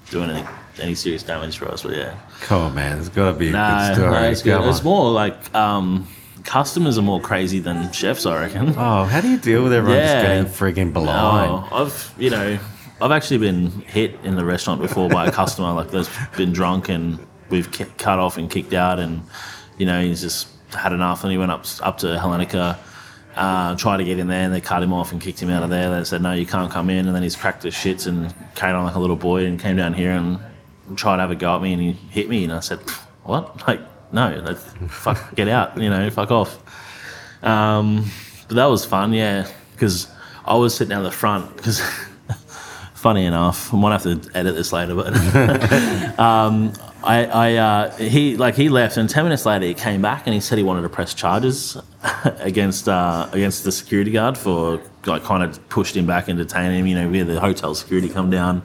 [0.09, 0.47] do anything
[0.79, 1.83] any serious damage for us.
[1.83, 2.15] But yeah.
[2.41, 2.99] Come on, man.
[2.99, 4.11] It's got to be a Nah, good story.
[4.11, 4.69] no, it's good.
[4.69, 6.07] It's more like um,
[6.45, 8.69] customers are more crazy than chefs, I reckon.
[8.77, 10.13] Oh, how do you deal with everyone Yeah.
[10.45, 11.51] just getting frigging blind?
[11.51, 12.57] Oh, I've you know
[13.01, 16.87] I've actually been hit in the restaurant before by a customer like that's been drunk
[16.89, 19.21] and we've cut off and kicked out and
[19.77, 22.77] you know he's just had enough and he went up up to Hellenika.
[23.35, 25.63] Uh, tried to get in there and they cut him off and kicked him out
[25.63, 25.89] of there.
[25.97, 27.07] They said no, you can't come in.
[27.07, 29.77] And then he's cracked his shits and came on like a little boy and came
[29.77, 30.39] down here and
[30.97, 32.79] tried to have a go at me and he hit me and I said,
[33.23, 33.65] what?
[33.67, 34.55] Like no,
[34.89, 35.77] fuck, get out.
[35.77, 36.57] You know, fuck off.
[37.43, 38.05] Um,
[38.47, 40.07] but that was fun, yeah, because
[40.45, 41.55] I was sitting out the front.
[41.55, 41.81] Because
[42.93, 45.13] funny enough, I might have to edit this later, but
[46.19, 50.27] um, I, I uh, he like he left, and ten minutes later he came back
[50.27, 51.77] and he said he wanted to press charges
[52.39, 56.73] against uh, against the security guard for like kind of pushed him back and detained
[56.75, 56.87] him.
[56.87, 58.63] You know, we had the hotel security come down,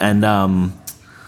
[0.00, 0.24] and.
[0.24, 0.80] Um,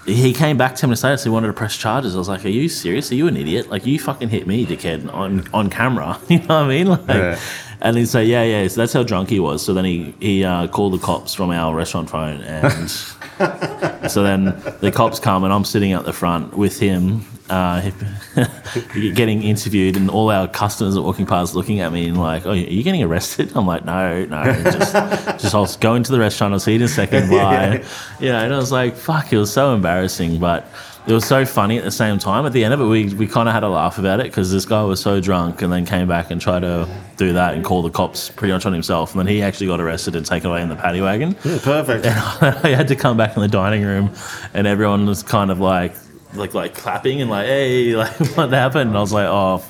[0.04, 2.14] he came back ten minutes later, so he wanted to press charges.
[2.14, 3.10] I was like, "Are you serious?
[3.10, 3.70] Are you an idiot?
[3.70, 6.16] Like, you fucking hit me, dickhead, on on camera.
[6.28, 7.40] you know what I mean?" Like, Yeah.
[7.80, 9.64] And he'd say, "Yeah, yeah." So that's how drunk he was.
[9.64, 12.90] So then he he uh, called the cops from our restaurant phone, and
[14.10, 14.44] so then
[14.80, 17.90] the cops come, and I'm sitting at the front with him, uh,
[18.94, 22.50] getting interviewed, and all our customers are walking past, looking at me, and like, "Oh,
[22.50, 24.92] are you getting arrested?" I'm like, "No, no, just
[25.40, 26.54] just I'll go into the restaurant.
[26.54, 27.30] I'll see you in a second.
[27.30, 27.84] Bye."
[28.20, 30.66] You know, and I was like, "Fuck!" It was so embarrassing, but.
[31.06, 32.46] It was so funny at the same time.
[32.46, 34.50] At the end of it, we, we kind of had a laugh about it because
[34.50, 37.64] this guy was so drunk and then came back and tried to do that and
[37.64, 39.12] call the cops pretty much on himself.
[39.12, 41.36] And then he actually got arrested and taken away in the paddy wagon.
[41.44, 42.06] Yeah, Perfect.
[42.42, 44.10] And I had to come back in the dining room,
[44.52, 45.94] and everyone was kind of like,
[46.34, 49.62] like, like clapping and like, "Hey, like, what happened?" And I was like, "Oh,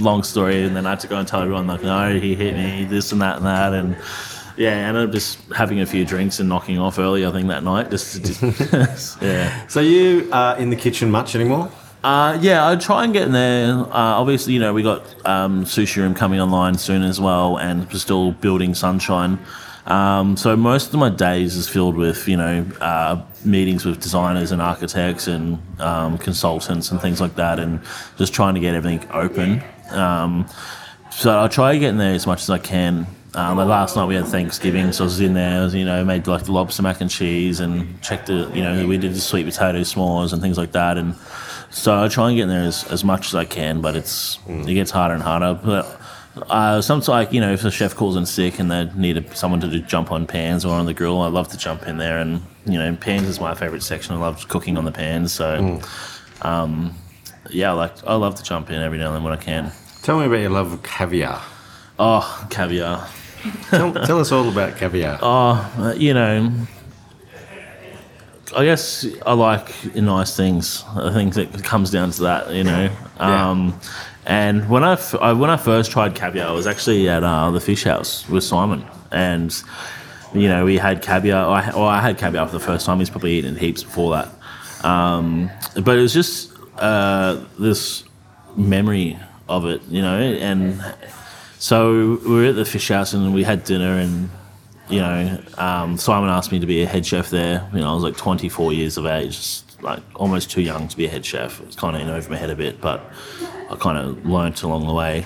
[0.00, 2.54] long story." And then I had to go and tell everyone, like, "No, he hit
[2.54, 3.96] me, this and that and that." And
[4.56, 7.26] yeah, I ended up just having a few drinks and knocking off early.
[7.26, 9.66] I think that night, just, just yeah.
[9.68, 11.70] So you are in the kitchen much anymore?
[12.04, 13.74] Uh, yeah, I'd try and get in there.
[13.74, 17.90] Uh, obviously, you know, we got um, Sushi Room coming online soon as well, and
[17.92, 19.38] we're still building Sunshine.
[19.86, 24.50] Um, so most of my days is filled with, you know, uh, meetings with designers
[24.50, 27.80] and architects and um, consultants and things like that, and
[28.16, 29.62] just trying to get everything open.
[29.90, 30.46] Um,
[31.10, 33.06] so I try to get in there as much as I can.
[33.34, 35.60] Um, like last night we had Thanksgiving, so I was in there.
[35.60, 38.62] I was, you know, made like the lobster mac and cheese and checked the, you
[38.62, 40.98] know, we did the sweet potato s'mores and things like that.
[40.98, 41.14] And
[41.70, 44.38] so I try and get in there as, as much as I can, but it's
[44.46, 45.58] it gets harder and harder.
[45.64, 46.00] But
[46.50, 49.34] uh, sometimes, like you know, if the chef calls in sick and they need a,
[49.34, 51.96] someone to do, jump on pans or on the grill, I love to jump in
[51.96, 52.18] there.
[52.18, 54.14] And you know, pans is my favorite section.
[54.14, 55.32] I love cooking on the pans.
[55.32, 55.80] So,
[56.42, 56.94] um,
[57.48, 59.72] yeah, like I love to jump in every now and then when I can.
[60.02, 61.40] Tell me about your love of caviar.
[61.98, 63.08] Oh, caviar.
[63.70, 65.18] Tell, tell us all about caviar.
[65.22, 66.52] Uh, you know,
[68.56, 70.84] I guess I like nice things.
[70.94, 72.90] I think it comes down to that, you know.
[73.18, 73.50] Yeah.
[73.50, 73.80] Um,
[74.26, 77.50] and when I, f- I- when I first tried caviar, I was actually at uh,
[77.50, 79.52] the fish house with Simon, and
[80.34, 81.46] you know we had caviar.
[81.46, 82.98] Or I, or I had caviar for the first time.
[82.98, 84.86] He's probably eaten heaps before that.
[84.86, 85.50] Um,
[85.82, 88.04] but it was just uh, this
[88.56, 90.80] memory of it, you know, and
[91.62, 94.28] so we were at the fish house and we had dinner and
[94.88, 97.70] you know um, Simon asked me to be a head chef there.
[97.72, 101.04] You know, I was like 24 years of age, like almost too young to be
[101.04, 101.60] a head chef.
[101.60, 103.08] It was kind of in over my head a bit, but
[103.70, 105.24] I kind of learnt along the way.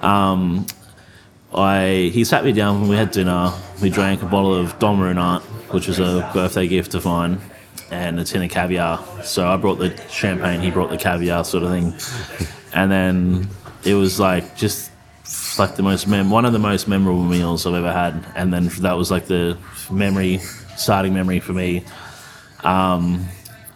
[0.00, 0.66] Um,
[1.52, 3.52] I he sat me down when we had dinner.
[3.82, 5.42] We drank a bottle of Dom Ruinart,
[5.74, 7.38] which was a birthday gift of mine,
[7.90, 9.04] and a tin of caviar.
[9.22, 11.92] So I brought the champagne, he brought the caviar, sort of thing.
[12.72, 13.48] And then
[13.84, 14.90] it was like just
[15.58, 18.26] like the most mem- one of the most memorable meals I've ever had.
[18.34, 19.56] And then that was like the
[19.90, 20.38] memory,
[20.76, 21.84] starting memory for me
[22.64, 23.26] um,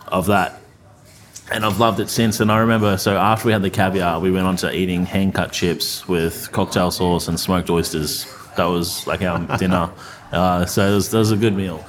[0.09, 0.61] of that.
[1.53, 2.39] And I've loved it since.
[2.41, 5.35] And I remember, so after we had the caviar, we went on to eating hand
[5.35, 8.27] cut chips with cocktail sauce and smoked oysters.
[8.57, 9.91] That was like our dinner.
[10.31, 11.85] Uh, so it was, that was a good meal.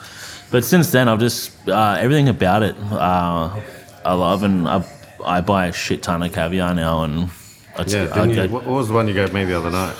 [0.50, 3.62] But since then, I've just, uh, everything about it, uh,
[4.04, 4.44] I love.
[4.44, 4.84] And I,
[5.24, 7.04] I buy a shit ton of caviar now.
[7.04, 7.30] And
[7.88, 9.96] Yeah, what was the one you gave me the other night?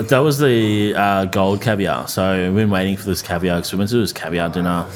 [0.00, 2.08] that was the uh, gold caviar.
[2.08, 4.86] So we've been waiting for this caviar because we went to this caviar dinner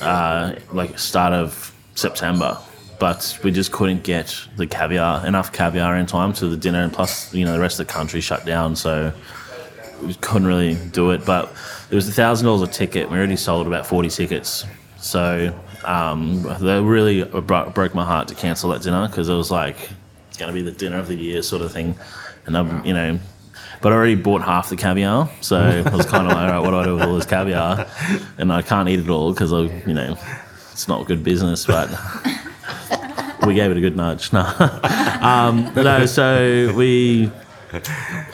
[0.00, 2.58] uh, like start of September,
[2.98, 6.92] but we just couldn't get the caviar enough caviar in time to the dinner, and
[6.92, 9.12] plus you know the rest of the country shut down, so
[10.02, 11.24] we couldn't really do it.
[11.26, 11.52] But
[11.90, 13.10] it was a thousand dollars a ticket.
[13.10, 14.64] We already sold about forty tickets,
[14.96, 19.50] so um, that really bro- broke my heart to cancel that dinner because it was
[19.50, 19.90] like
[20.40, 21.96] going to be the dinner of the year sort of thing,
[22.46, 23.18] and I'm you know.
[23.82, 26.58] But I already bought half the caviar, so I was kind of like, all right,
[26.58, 27.86] what do I do with all this caviar?
[28.36, 30.18] And I can't eat it all because I, you know,
[30.72, 31.64] it's not good business.
[31.64, 31.88] But
[33.46, 34.34] we gave it a good nudge.
[34.34, 34.40] No,
[35.22, 36.04] um, no.
[36.04, 37.32] So we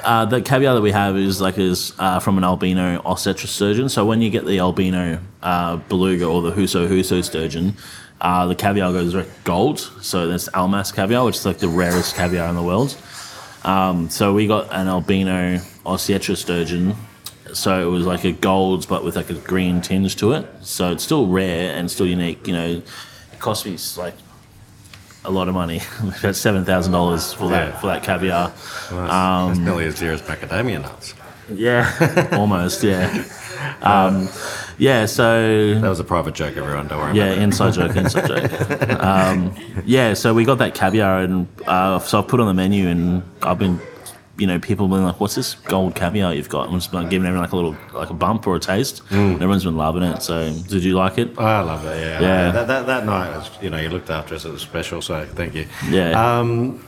[0.03, 3.89] uh, the caviar that we have is like is uh, from an albino ossetra sturgeon.
[3.89, 7.77] So when you get the albino uh, beluga or the huso huso sturgeon,
[8.21, 9.79] uh, the caviar goes direct gold.
[10.01, 12.97] So that's almas caviar, which is like the rarest caviar in the world.
[13.65, 16.95] Um, so we got an albino ossetra sturgeon.
[17.53, 20.47] So it was like a gold, but with like a green tinge to it.
[20.63, 22.47] So it's still rare and still unique.
[22.47, 22.67] You know,
[23.33, 24.15] it cost me like
[25.25, 25.81] a lot of money,
[26.21, 28.53] about seven thousand dollars for that for that caviar.
[28.91, 31.15] Well, that's, Um, that's nearly as dear as macadamia nuts.
[31.53, 32.83] Yeah, almost.
[32.83, 33.25] Yeah,
[33.83, 34.29] um,
[34.79, 35.07] yeah.
[35.07, 36.89] So That was a private joke, everyone.
[36.89, 37.43] Don't worry yeah, about it.
[37.43, 38.91] inside joke, inside joke.
[39.07, 42.89] Um, yeah, so we got that caviar, and uh, so I put on the menu,
[42.89, 43.79] and I've been,
[44.39, 47.27] you know, people been like, "What's this gold caviar you've got?" I'm just like giving
[47.27, 49.05] everyone like a little like a bump or a taste.
[49.11, 49.35] Mm.
[49.35, 50.23] Everyone's been loving it.
[50.23, 51.31] So, did you like it?
[51.39, 52.01] Oh, I love it.
[52.01, 52.51] Yeah, Yeah.
[52.53, 54.45] That, that that night was, you know, you looked after us.
[54.45, 55.01] It was special.
[55.03, 55.67] So thank you.
[55.89, 56.11] Yeah.
[56.41, 56.86] Um,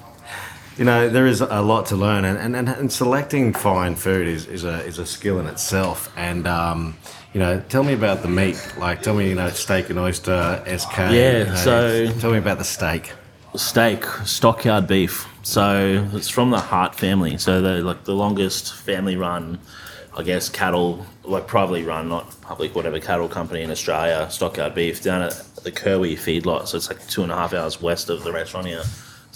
[0.78, 4.28] you know, there is a lot to learn, and, and, and, and selecting fine food
[4.28, 6.10] is, is a is a skill in itself.
[6.16, 6.96] And um,
[7.32, 8.74] you know, tell me about the meat.
[8.78, 10.96] Like, tell me, you know, steak and oyster, SK.
[10.98, 13.12] Yeah, you know, so- tell me about the steak.
[13.56, 15.26] steak, stockyard beef.
[15.42, 17.38] So it's from the Hart family.
[17.38, 19.58] So they're like the longest family run,
[20.16, 25.02] I guess, cattle, like privately run, not public, whatever, cattle company in Australia, stockyard beef
[25.02, 25.32] down at
[25.64, 26.68] the Kerwee feedlot.
[26.68, 28.84] So it's like two and a half hours west of the restaurant here.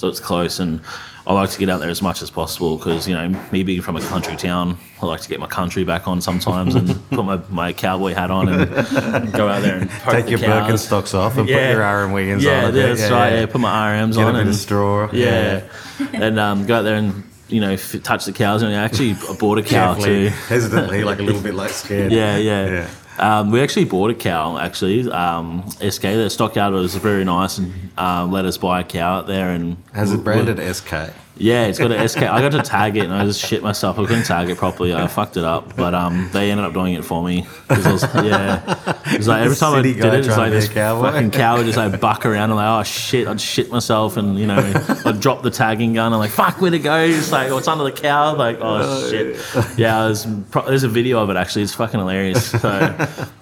[0.02, 0.58] So it's close.
[0.58, 0.80] And
[1.28, 3.80] I like to get out there as much as possible because, you know, me being
[3.82, 7.24] from a country town, I like to get my country back on sometimes and put
[7.24, 10.88] my, my cowboy hat on and go out there and Take the your cows.
[10.88, 12.72] Birkenstocks off and put your RM Williams yeah, on.
[12.72, 12.96] bit.
[12.96, 13.32] that's right.
[13.34, 15.08] Yeah, put my RMs Get on a and straw.
[15.12, 15.68] yeah,
[16.12, 18.62] and um, go out there and you know f- touch the cows.
[18.62, 20.30] And I actually bought a cow too.
[20.48, 22.10] hesitantly, like a little bit like scared.
[22.10, 22.90] Yeah, yeah.
[23.18, 24.58] Um, we actually bought a cow.
[24.58, 29.18] Actually, um, SK, the stockyard was very nice and um, let us buy a cow
[29.18, 29.50] out there.
[29.50, 31.12] And Has it branded SK?
[31.42, 32.18] Yeah, it's got an SK.
[32.22, 33.98] I got to tag it and I just shit myself.
[33.98, 34.94] I couldn't tag it properly.
[34.94, 35.74] I fucked it up.
[35.74, 37.46] But um, they ended up doing it for me.
[37.68, 38.62] I was, yeah.
[39.06, 41.10] It's like every time I did it, it's like this cowboy.
[41.10, 42.50] fucking cow would just like buck around.
[42.50, 44.16] I'm like, oh shit, I'd shit myself.
[44.16, 44.56] And, you know,
[45.04, 46.12] I'd drop the tagging gun.
[46.12, 46.96] I'm like, fuck, where'd it go?
[46.98, 48.36] It's like, what's under the cow?
[48.36, 49.36] Like, oh shit.
[49.76, 51.62] Yeah, was pro- there's a video of it actually.
[51.62, 52.50] It's fucking hilarious.
[52.52, 52.68] So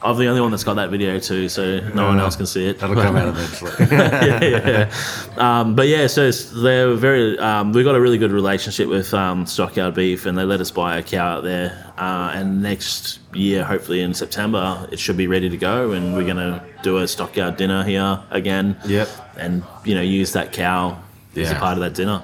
[0.03, 1.51] I'm the only one that's got that video too.
[1.51, 2.79] So no one else can see it.
[2.79, 3.73] That'll come out eventually.
[3.97, 4.91] yeah, yeah.
[5.37, 7.39] Um, but yeah, so it's- they're very.
[7.39, 10.71] Um, we got a really good relationship with um, Stockyard Beef, and they let us
[10.71, 11.93] buy a cow out there.
[11.97, 16.27] Uh, and next year, hopefully in September, it should be ready to go, and we're
[16.27, 18.77] gonna do a Stockyard dinner here again.
[18.87, 19.09] Yep.
[19.37, 21.01] And you know, use that cow
[21.37, 22.23] as a part of that dinner.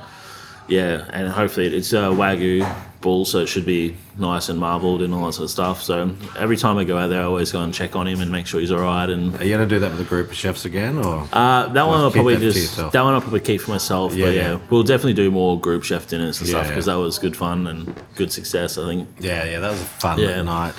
[0.69, 2.67] Yeah, and hopefully it's a wagyu
[3.07, 5.83] bull, so it should be nice and marbled and all that sort of stuff.
[5.83, 8.31] So every time I go out there, I always go and check on him and
[8.33, 9.09] make sure he's all right.
[9.09, 11.27] And Are you going to do that with a group of chefs again, or?
[11.33, 14.15] uh, that one I'll probably that just that one I'll probably keep for myself.
[14.15, 14.59] Yeah, but yeah, yeah.
[14.71, 17.67] we'll definitely do more group chef dinners and Yeah, stuff because that was good fun
[17.69, 18.77] and good success.
[18.79, 19.09] I think.
[19.21, 20.43] yeah, yeah, that was a fun Yeah.
[20.43, 20.75] night.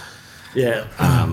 [0.55, 0.87] Yeah.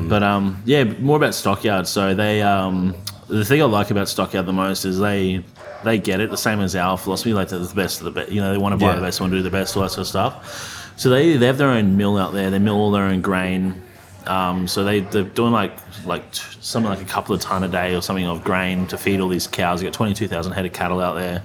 [0.08, 1.86] but um, yeah, more about Stockyard.
[1.88, 2.94] So they um,
[3.28, 5.42] the thing I like about Stockyard the most is they
[5.82, 7.32] they get it the same as our philosophy.
[7.34, 8.32] Like they're the best of the best.
[8.32, 8.96] You know, they want to buy Yeah.
[8.96, 10.83] the best, want to do the best, all that sort of stuff.
[10.96, 12.50] So they they have their own mill out there.
[12.50, 13.82] They mill all their own grain.
[14.26, 15.76] Um, so they they're doing like
[16.06, 19.20] like something like a couple of ton a day or something of grain to feed
[19.20, 19.82] all these cows.
[19.82, 21.42] You got twenty two thousand head of cattle out there.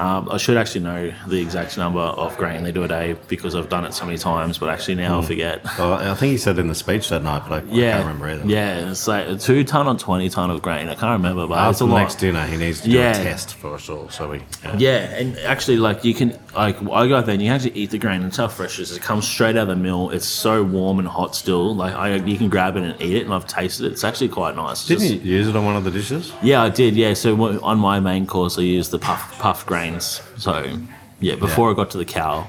[0.00, 3.54] Um, I should actually know the exact number of grain they do a day because
[3.54, 5.60] I've done it so many times, but actually now I forget.
[5.78, 8.26] Oh, I think he said in the speech that night, but I, I can't remember
[8.28, 8.46] either.
[8.46, 10.88] yeah, it's like a two ton or twenty ton of grain.
[10.88, 11.98] I can't remember, but it's a the lot.
[12.00, 13.10] next dinner, he needs to do Yeah.
[13.10, 14.08] a test for us all.
[14.08, 14.38] So we.
[14.64, 14.76] Yeah.
[14.78, 17.78] Yeah, and actually, like you can, like I go out there and you can actually
[17.78, 18.22] eat the grain.
[18.22, 18.96] It's how fresh it is.
[18.96, 20.10] It comes straight out of the mill.
[20.10, 21.74] It's so warm and hot still.
[21.76, 23.92] Like I, you can grab it and eat it, and I've tasted it.
[23.92, 24.86] It's actually quite nice.
[24.86, 26.32] Didn't just- you use it on one of the dishes?
[26.42, 26.96] Yeah, I did.
[26.96, 30.22] Yeah, so on my main course, I used the puff puff grains.
[30.36, 30.78] So
[31.20, 32.46] yeah, before I got to the cow,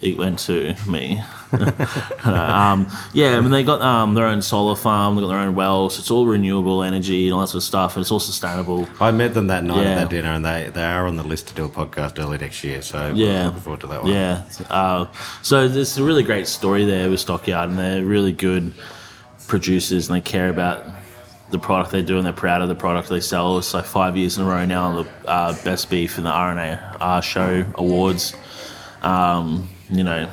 [0.00, 1.22] it went to me.
[2.24, 5.54] um, yeah, I mean they got um, their own solar farm, they got their own
[5.54, 5.98] wells.
[5.98, 8.88] It's all renewable energy and all that sort of stuff, and it's all sustainable.
[9.00, 9.90] I met them that night Yeah.
[9.90, 12.38] at that dinner, and they, they are on the list to do a podcast early
[12.38, 12.82] next year.
[12.82, 13.46] So Yeah.
[13.46, 14.12] looking forward to that one.
[14.12, 14.42] Yeah.
[14.70, 15.06] Uh,
[15.42, 18.72] so there's a really great story there with Stockyard, and they're really good
[19.46, 20.84] producers, and they care about
[21.52, 23.58] the product they do, and they're proud of the product they sell.
[23.58, 27.22] It's like five years in a row now, the uh, best beef in the RNA
[27.22, 28.34] show awards.
[29.02, 30.28] Um, you know,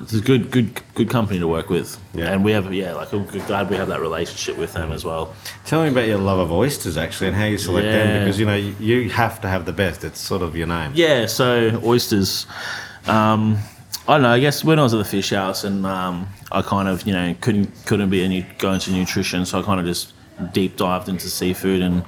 [0.00, 2.32] it's a good, good, good company to work with, Yeah.
[2.32, 5.34] and we have, yeah, like I'm glad we have that relationship with them as well.
[5.66, 8.46] Tell me about your love of oysters, actually, and how you select them, because you
[8.46, 10.02] know you, have to have the best.
[10.02, 10.92] It's sort of your name.
[10.94, 12.46] Yeah, so oysters.
[13.06, 13.58] Um,
[14.08, 14.30] I don't know.
[14.32, 17.12] I guess when I was at the fish house, and um, I kind of you
[17.12, 20.13] know couldn't couldn't be any go into nutrition, so I kind of just
[20.52, 22.04] deep dived into seafood and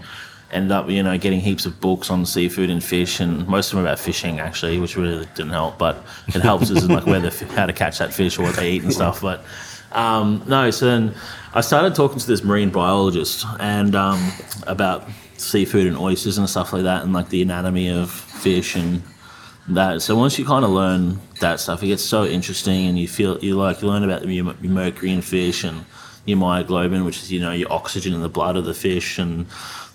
[0.50, 3.76] ended up you know getting heaps of books on seafood and fish, and most of
[3.76, 7.20] them about fishing actually, which really didn't help, but it helps as in like where
[7.20, 9.20] the how to catch that fish or what they eat and stuff.
[9.20, 9.44] But
[9.92, 11.14] um, no, so then
[11.54, 14.32] I started talking to this marine biologist and um,
[14.66, 19.02] about seafood and oysters and stuff like that, and like the anatomy of fish and
[19.68, 20.02] that.
[20.02, 23.38] So once you kind of learn that stuff, it gets so interesting, and you feel
[23.38, 25.84] you like you learn about your mercury in fish and
[26.26, 29.46] your myoglobin, which is you know your oxygen in the blood of the fish, and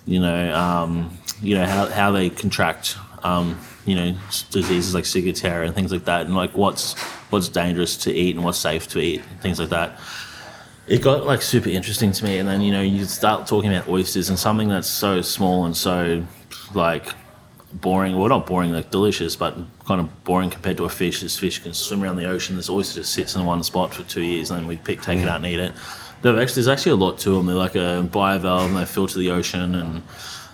[0.06, 2.98] you know um, you know how how they contract.
[3.24, 4.16] Um, you know
[4.52, 7.00] diseases like ciguatera and things like that, and like what's
[7.32, 10.00] what's dangerous to eat and what's safe to eat, and things like that.
[10.88, 13.88] It got like super interesting to me and then you know you start talking about
[13.88, 16.26] oysters and something that's so small and so
[16.74, 17.14] like
[17.74, 21.22] boring well not boring like delicious but kind of boring compared to a fish.
[21.22, 22.58] This fish can swim around the ocean.
[22.58, 25.20] This oyster just sits in one spot for two years and then we pick take
[25.20, 25.74] it out and eat it
[26.22, 29.76] there's actually a lot to them they're like a bivalve and they filter the ocean
[29.76, 30.04] and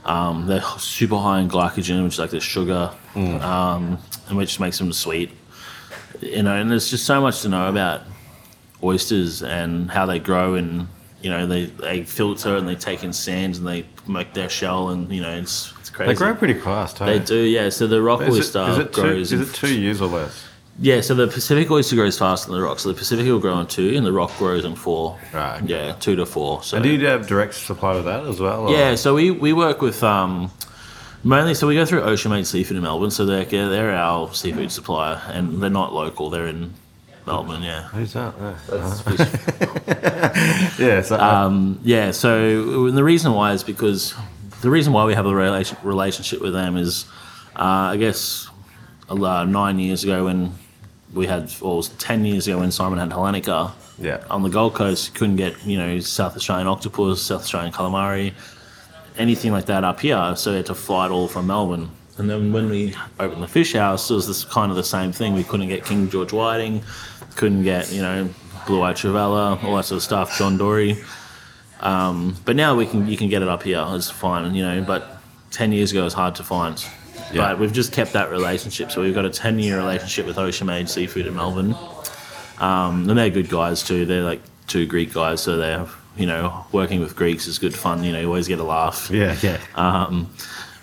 [0.06, 4.78] um, they're super high in glycogen which is like the sugar um, and which makes
[4.78, 5.32] them sweet.
[6.22, 8.02] You know and there's just so much to know about
[8.84, 10.88] oysters and how they grow and
[11.22, 14.90] you know they, they filter and they take in sand and they make their shell
[14.90, 17.70] and you know it's, it's crazy They grow pretty fast, They do yeah.
[17.70, 20.08] So the rock Is it, oyster is, it two, grows is it two years or
[20.08, 20.47] less?
[20.80, 23.54] Yeah so the pacific oyster grows faster than the rock so the pacific will grow
[23.54, 25.62] on two and the rock grows on four Right.
[25.66, 28.68] yeah two to four so And do you have direct supply with that as well?
[28.68, 30.52] or- yeah, so we, we work with um,
[31.24, 31.54] mainly.
[31.56, 33.12] So we go through Ocean Made Seafood in Melbourne.
[33.12, 36.30] So they're they're our seafood supplier, and they're not local.
[36.30, 36.74] They're in
[37.26, 37.64] Melbourne.
[37.64, 37.84] Yeah.
[37.90, 38.34] Who's that?
[38.40, 38.56] Yeah.
[40.80, 42.12] yeah, so, uh, Um, yeah.
[42.12, 44.14] So the reason why is because
[44.62, 47.06] the reason why we have a relation, relationship with them is,
[47.56, 48.48] uh, I guess,
[49.10, 50.54] uh, nine years ago when
[51.14, 53.72] we had, or it was ten years ago when Simon had Hellenika.
[54.00, 54.24] Yeah.
[54.30, 58.34] On the Gold Coast, couldn't get you know South Australian octopus, South Australian calamari,
[59.18, 60.36] anything like that up here.
[60.36, 61.90] So we had to fly it all from Melbourne.
[62.18, 65.12] And then when we opened the fish house, it was this kind of the same
[65.12, 65.34] thing.
[65.34, 66.84] We couldn't get King George Whiting,
[67.36, 68.30] couldn't get you know
[68.66, 70.98] Blue Eye Trevalla, all that sort of stuff, John Dory.
[71.80, 73.84] Um, but now we can you can get it up here.
[73.90, 74.84] It's fine, you know.
[74.84, 75.20] But
[75.52, 76.84] ten years ago, it was hard to find.
[77.34, 77.50] Yeah.
[77.50, 78.92] But we've just kept that relationship.
[78.92, 81.76] So we've got a ten year relationship with Ocean Made Seafood in Melbourne.
[82.60, 84.06] Um, and they're good guys too.
[84.06, 85.86] They're like two Greek guys, so they're
[86.16, 88.04] you know working with Greeks is good fun.
[88.04, 89.10] You know, you always get a laugh.
[89.12, 89.60] yeah, yeah.
[89.76, 90.34] Um,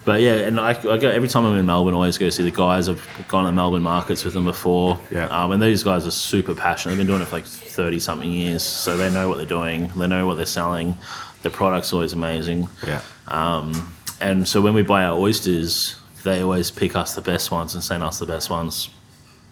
[0.04, 1.94] but yeah, and I, I go every time I'm in Melbourne.
[1.94, 2.88] I always go see the guys.
[2.88, 5.00] I've gone to Melbourne markets with them before.
[5.10, 5.26] Yeah.
[5.28, 6.92] Um, and these guys are super passionate.
[6.92, 9.90] They've been doing it for like thirty something years, so they know what they're doing.
[9.96, 10.96] They know what they're selling.
[11.42, 12.68] The product's always amazing.
[12.86, 13.00] yeah.
[13.28, 17.74] Um, and so when we buy our oysters, they always pick us the best ones
[17.74, 18.90] and send us the best ones.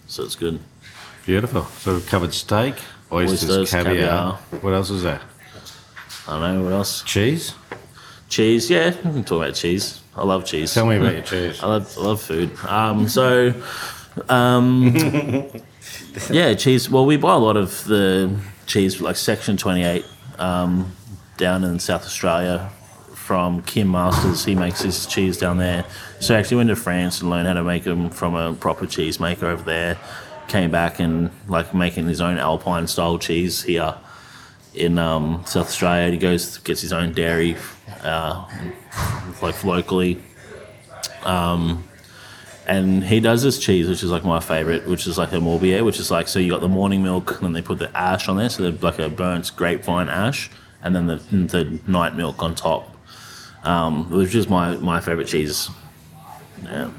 [0.08, 0.58] So it's good.
[1.24, 1.64] Beautiful.
[1.64, 2.74] So we've covered steak,
[3.12, 4.34] oysters, Oysters, caviar.
[4.62, 5.20] What else is there?
[6.26, 7.02] I don't know what else.
[7.02, 7.54] Cheese?
[8.28, 10.00] Cheese, yeah, we can talk about cheese.
[10.16, 10.72] I love cheese.
[10.72, 11.62] Tell me about your cheese.
[11.62, 12.50] I love, I love food.
[12.64, 13.54] Um, so,
[14.28, 14.94] um,
[16.30, 16.88] yeah, cheese.
[16.88, 18.34] Well, we buy a lot of the
[18.66, 20.04] cheese, like Section 28,
[20.38, 20.92] um,
[21.36, 22.70] down in South Australia
[23.14, 24.44] from Kym Masters.
[24.44, 25.84] He makes his cheese down there.
[26.22, 28.86] So I actually went to France and learned how to make them from a proper
[28.86, 29.98] cheese maker over there.
[30.46, 33.96] Came back and like making his own Alpine style cheese here
[34.72, 36.12] in um, South Australia.
[36.12, 37.56] He goes gets his own dairy,
[38.04, 38.48] uh,
[39.42, 40.22] like locally.
[41.24, 41.88] Um,
[42.68, 45.84] and he does this cheese, which is like my favorite, which is like a Morbier,
[45.84, 48.28] which is like so you got the morning milk, and then they put the ash
[48.28, 50.52] on there, so they're like a burnt grapevine ash,
[50.84, 52.96] and then the the night milk on top,
[53.64, 55.68] um, which is my my favorite cheese.
[56.64, 56.90] Yeah.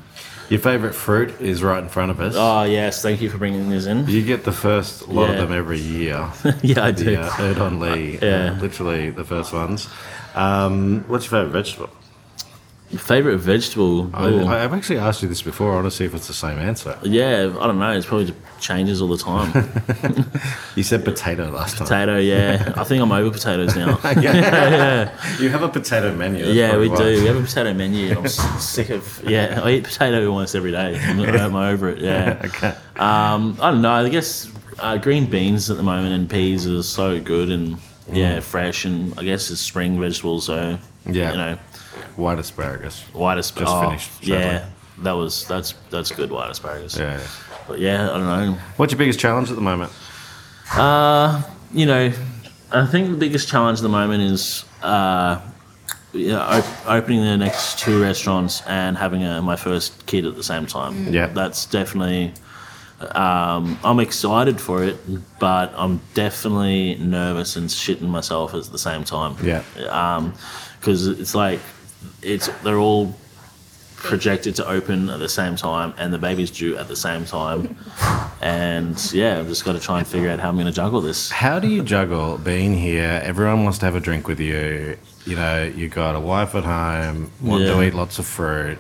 [0.49, 2.35] Your favourite fruit is right in front of us.
[2.37, 4.07] Oh yes, thank you for bringing this in.
[4.07, 5.31] You get the first lot Yeah.
[5.35, 6.29] of them every year.
[6.61, 7.05] yeah, I do.
[7.05, 8.51] the uh, Erdon Lee, Yeah.
[8.57, 9.87] uh, literally the first ones.
[10.35, 11.89] Um, what's your favourite vegetable?
[12.97, 14.09] Favorite vegetable?
[14.13, 14.45] I, Ooh.
[14.45, 15.71] I- I've actually asked you this before.
[15.71, 16.97] I want to see if it's the same answer.
[17.03, 17.91] yeah, I don't know.
[17.91, 19.51] It's probably just changes all the time.
[20.75, 21.87] You said potato last time.
[21.87, 22.73] Potato, yeah.
[22.75, 23.99] I think I'm over potatoes now.
[25.39, 26.43] You have a potato menu.
[26.45, 26.97] that's Yeah, we why.
[26.97, 27.21] do.
[27.21, 28.17] We have a potato menu.
[28.17, 29.23] I'm sick of.
[29.27, 30.97] Yeah, I eat potato almost every day.
[30.99, 31.99] I'm, I'm over it.
[31.99, 32.41] Yeah.
[32.45, 32.69] Okay.
[32.97, 33.91] Um, I don't know.
[33.91, 37.77] I guess uh, green beans at the moment and peas are so good and
[38.11, 40.45] yeah, fresh and I guess it's spring vegetables.
[40.47, 41.31] So Yeah.
[41.31, 41.57] you know,
[42.15, 43.01] White asparagus.
[43.13, 43.73] white asparagus.
[43.73, 44.65] Just finished, Yeah,
[44.99, 46.97] that was that's that's good white asparagus.
[46.97, 47.19] Yeah.
[47.67, 48.57] But yeah, I don't know.
[48.77, 49.91] What's your biggest challenge at the moment?
[50.73, 51.41] Uh,
[51.73, 52.11] you know,
[52.71, 55.39] I think the biggest challenge at the moment is uh,
[56.13, 60.35] you know, op- opening the next two restaurants and having a, my first kid at
[60.35, 61.11] the same time.
[61.13, 61.27] Yeah.
[61.27, 62.33] that's definitely.
[63.15, 64.97] Um, I'm excited for it,
[65.39, 69.35] but I'm definitely nervous and shitting myself at the same time.
[69.43, 69.63] Yeah.
[70.79, 71.59] because it's like
[72.23, 73.13] it's they're all
[73.95, 77.75] projected to open at the same time, and the baby's due at the same time,
[78.41, 81.01] and yeah, I've just got to try and figure out how I'm going to juggle
[81.01, 81.31] this.
[81.31, 83.21] How do you juggle being here?
[83.23, 84.97] Everyone wants to have a drink with you.
[85.25, 88.77] You know, you got a wife at home, want to eat lots of fruit.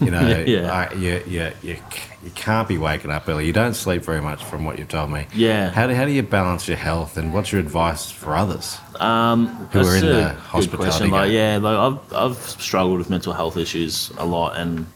[0.00, 0.88] You know, Yeah.
[0.90, 1.76] I, you, you, you,
[2.24, 3.46] you can't be waking up early.
[3.46, 5.26] You don't sleep very much, from what you've told me.
[5.34, 5.70] Yeah.
[5.70, 8.78] How do, how do you balance your health, and what's your advice for others?
[8.98, 11.10] Um, Who are in the hospitality question.
[11.10, 14.86] Like, yeah, like I've I've struggled with mental health issues a lot, and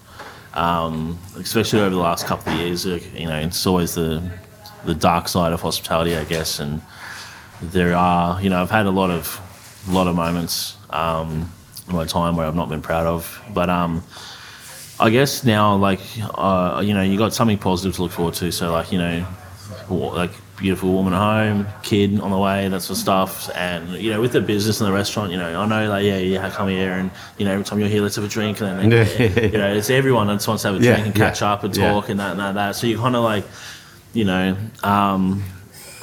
[0.54, 2.84] um, especially over the last couple of years.
[2.84, 4.22] You know, it's always the
[4.84, 6.80] the dark side of hospitality, I guess, and
[7.60, 9.40] there are you know I've had a lot of
[9.88, 11.50] a lot of moments um,
[11.88, 14.02] in my time where I've not been proud of, but um,
[15.00, 16.00] I guess now like
[16.34, 18.50] uh, you know you got something positive to look forward to.
[18.50, 19.26] So like you know
[19.90, 23.50] like beautiful woman at home, kid on the way, that sort of stuff.
[23.54, 26.18] And you know with the business and the restaurant, you know I know like yeah
[26.18, 28.92] yeah, come here and you know every time you're here let's have a drink and
[28.92, 29.06] then
[29.52, 31.42] you know it's everyone that just wants to have a Yeah, drink and yeah, catch
[31.42, 31.92] up and yeah.
[31.92, 32.76] talk and that and that, that.
[32.76, 33.44] So you kind of like
[34.14, 34.56] you know.
[34.82, 35.44] Um,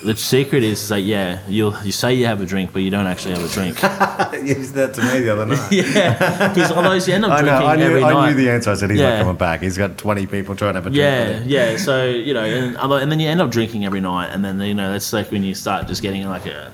[0.03, 2.89] the secret is, is like yeah, you you say you have a drink, but you
[2.89, 3.81] don't actually have a drink.
[4.47, 5.71] you said that to me the other night.
[5.71, 7.67] yeah, because otherwise you end up I drinking know.
[7.67, 8.19] I knew, every I night.
[8.19, 8.71] I knew the answer.
[8.71, 9.61] I said he's not coming back.
[9.61, 11.49] He's got twenty people trying to have a drink.
[11.49, 11.77] Yeah, yeah.
[11.77, 14.73] So you know, and, and then you end up drinking every night, and then you
[14.73, 16.73] know that's like when you start just getting like a,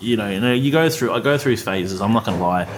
[0.00, 1.12] you know, you know, you go through.
[1.12, 2.00] I go through phases.
[2.00, 2.68] I'm not gonna lie,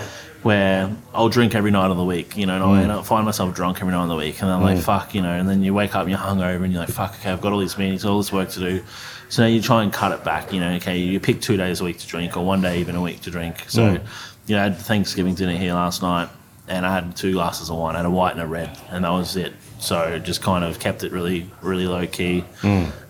[0.43, 2.36] where I'll drink every night of the week.
[2.36, 3.01] You know, and I'll Mm.
[3.01, 5.32] up find myself drunk every night of the week, and I'm like, fuck, you know.
[5.32, 7.53] And then you wake up and you're hungover, and you're like, fuck, okay, I've got
[7.53, 8.82] all these meetings, all this work to do.
[9.28, 10.53] So now you try and cut it back.
[10.53, 12.97] You know, okay, you pick two days a week to drink, or one day even
[12.97, 13.64] a week to drink.
[13.68, 14.01] So, Mm.
[14.47, 16.28] you know, I had Thanksgiving dinner here last night,
[16.68, 19.05] and I had two glasses of wine, I had a white and a red, and
[19.05, 19.53] that was it.
[19.78, 22.45] So just kind of kept it really, really low key.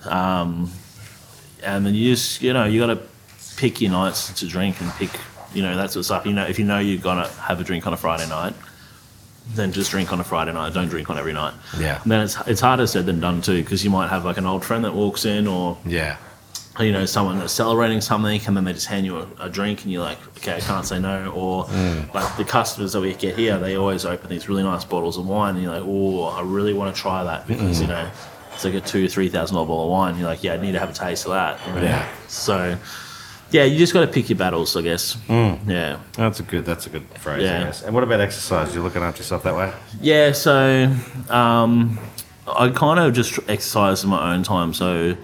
[0.04, 0.70] Um,
[1.62, 2.98] and then you just, you know, you got to
[3.56, 5.10] pick your nights to drink and pick,
[5.54, 6.26] you know, that sort of stuff.
[6.26, 8.54] You know, if you know you're gonna have a drink on a Friday night,
[9.54, 10.72] then just drink on a Friday night.
[10.74, 11.54] Don't drink on every night.
[11.78, 12.00] Yeah.
[12.02, 14.46] And then it's it's harder said than done too, because you might have like an
[14.46, 16.16] old friend that walks in, or Yeah.
[16.78, 19.82] you know, someone that's celebrating something, and then they just hand you a, a drink,
[19.82, 21.30] and you're like, okay, I can't say no.
[21.32, 22.14] Or mm.
[22.14, 25.26] like the customers that we get here, they always open these really nice bottles of
[25.26, 27.82] wine, and you're like, oh, I really want to try that because mm.
[27.82, 28.10] you know
[28.52, 30.16] it's like a two three thousand dollar bottle of wine.
[30.18, 31.58] You're like, yeah, I need to have a taste of that.
[31.66, 31.82] you know?
[31.82, 32.08] Yeah.
[32.28, 32.78] So,
[33.50, 35.16] yeah, you just got to pick your battles, I guess.
[35.28, 35.98] Yeah.
[36.14, 36.64] That's a good.
[36.64, 37.42] That's a good phrase.
[37.42, 37.64] I Yeah.
[37.64, 37.82] guess.
[37.82, 38.74] And what about exercise?
[38.74, 39.72] You're looking after yourself that way.
[40.00, 40.94] Yeah, so
[41.28, 41.98] um,
[42.46, 44.72] I kind of just exercise in my own time.
[44.74, 45.16] So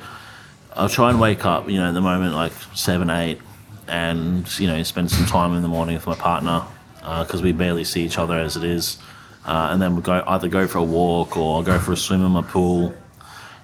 [0.74, 3.40] I'll try and wake up, you know, at the moment like seven, eight,
[3.88, 6.62] and you know, spend some time in the morning with my partner
[7.00, 8.98] because we barely see each other as it is.
[9.44, 12.24] Uh, and then we go either go for a walk or go for a swim
[12.24, 12.92] in my pool.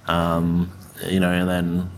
[0.07, 0.71] Um,
[1.09, 1.91] you know, and then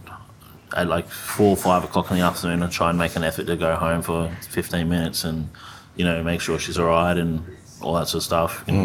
[0.77, 3.47] at like four or five o'clock in the afternoon, I try and make an effort
[3.47, 5.49] to go home for 15 minutes and,
[5.97, 7.45] you know, make sure she's all right and
[7.81, 8.65] all that sort of stuff.
[8.69, 8.77] And,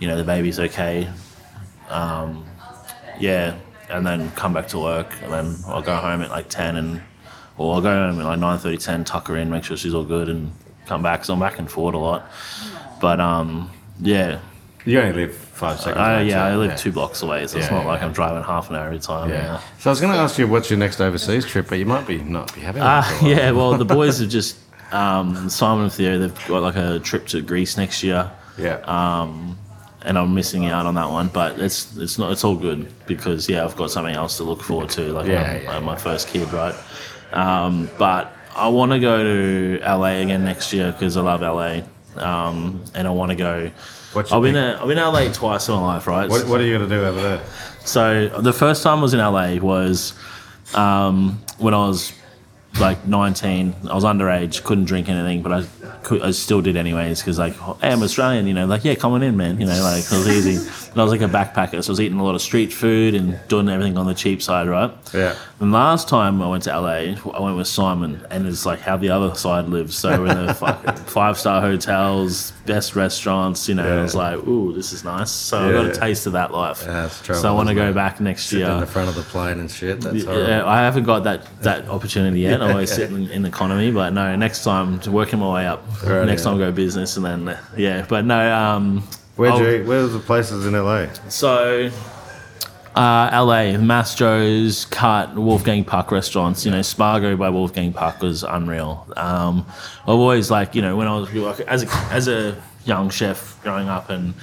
[0.00, 1.08] You know, the baby's okay.
[1.88, 2.44] Um,
[3.20, 3.56] yeah,
[3.88, 7.00] and then come back to work, and then I'll go home at like 10 and,
[7.56, 10.04] or I'll go home at like 9.30, 10, tuck her in, make sure she's all
[10.04, 10.52] good and
[10.86, 11.24] come back.
[11.24, 12.28] So I'm back and forth a lot.
[13.00, 14.40] But, um, yeah,
[14.86, 15.96] You only live five seconds.
[15.98, 18.06] I, away, yeah, so- I live two blocks away, so it's Yeah, not like yeah.
[18.06, 19.30] I'm driving half an hour every time.
[19.30, 19.36] Yeah.
[19.44, 19.60] yeah.
[19.78, 22.06] So I was going to ask you what's your next overseas trip, but you might
[22.06, 22.82] be not be having.
[22.82, 23.50] one Ah, for yeah.
[23.52, 24.58] Well, the boys have just
[24.92, 26.18] um, Simon and Theo.
[26.18, 28.76] They've got like a trip to Greece next year, Yeah.
[28.86, 29.56] Um,
[30.02, 31.28] and I'm missing out on that one.
[31.28, 32.30] But it's it's not.
[32.32, 35.00] It's all good because yeah, I've got something else to look forward to.
[35.12, 36.74] Like Yeah, my, yeah, my first kid, right?
[37.32, 41.80] Um, but I want to go to LA again next year because I love LA,
[42.22, 43.70] um, and I want to go.
[44.14, 46.28] What's I've been a, I've been LA twice in my life, right?
[46.28, 47.44] what, what are you going to do over there?
[47.84, 50.14] So the first time I was in LA was
[50.74, 52.12] um, when I was
[52.80, 53.74] like 19.
[53.88, 55.66] I was underage, couldn't drink anything, but I
[56.02, 59.12] could, I still did anyways because like, hey, I'm Australian, you know, like yeah, come
[59.12, 60.56] on in, man, you know, like it was easy.
[60.90, 63.14] And I was like a backpacker, so I was eating a lot of street food
[63.14, 64.92] and doing everything on the cheap side, right?
[65.12, 65.34] Yeah.
[65.60, 68.96] And last time I went to LA, I went with Simon, and it's like how
[68.96, 69.96] the other side lives.
[69.96, 70.54] So we're in the
[71.06, 73.82] five star hotels, best restaurants, you know.
[73.84, 75.30] and I was like, ooh, this is nice.
[75.30, 76.82] So I got a taste of that life.
[76.84, 78.68] Yeah, trouble, so I want to go back next year.
[78.68, 80.00] in the front of the plane and shit.
[80.00, 80.46] That's horrible.
[80.48, 82.62] Yeah, I haven't got that, that opportunity yet.
[82.62, 85.73] I always sit in, in economy, but no, next time to working my way up.
[86.04, 86.50] Right, next yeah.
[86.50, 88.04] time go business, and then yeah.
[88.08, 89.02] But no, um,
[89.36, 89.84] Where'd I'll- you?
[89.84, 91.06] Where was the places in LA?
[91.28, 91.90] so,
[92.96, 96.64] uh, LA, Mastro's, Cut, Wolfgang Puck restaurants.
[96.64, 99.06] You know, Spago by Wolfgang Puck was unreal.
[99.16, 99.66] Um,
[100.02, 102.54] I've always like, you know, when I was like, as a as a
[102.84, 104.34] young chef growing up and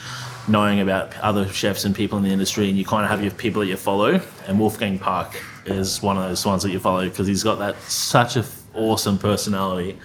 [0.47, 3.31] knowing about other chefs and people in the industry, and you kind of have your
[3.31, 4.19] people that you follow.
[4.47, 7.79] And Wolfgang Puck is one of those ones that you follow because he's got that
[7.83, 9.97] such a f- awesome personality.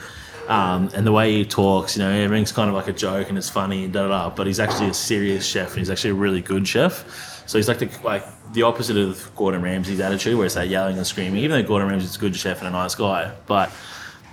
[0.48, 3.36] Um, and the way he talks, you know, everything's kind of like a joke and
[3.36, 4.34] it's funny and da da da.
[4.34, 7.42] But he's actually a serious chef and he's actually a really good chef.
[7.46, 10.96] So he's like the like the opposite of Gordon Ramsay's attitude, where it's that yelling
[10.96, 11.42] and screaming.
[11.42, 13.70] Even though Gordon Ramsay's a good chef and a nice guy, but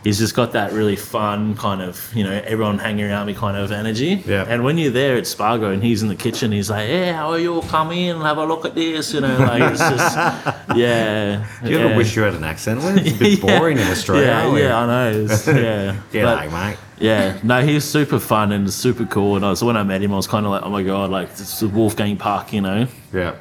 [0.03, 3.55] he's just got that really fun kind of you know everyone hanging around me kind
[3.57, 4.21] of energy.
[4.25, 4.45] Yeah.
[4.47, 7.29] And when you're there at Spago and he's in the kitchen, he's like, "Hey, how
[7.31, 7.55] are you?
[7.55, 10.15] All come in, and have a look at this." You know, like it's just
[10.75, 11.47] yeah.
[11.63, 12.79] Do you ever wish you had an accent?
[12.79, 13.59] Well, It's a bit Yeah.
[13.59, 14.25] boring in Australia.
[14.27, 15.19] Yeah, yeah, I know.
[15.23, 16.77] It's- yeah, G'day, But- mate.
[16.99, 19.35] yeah, no, he's super fun and super cool.
[19.35, 21.09] And I, so when I met him, I was kind of like, oh my god,
[21.09, 22.87] like this is Wolfgang Puck, you know.
[23.13, 23.35] Yeah.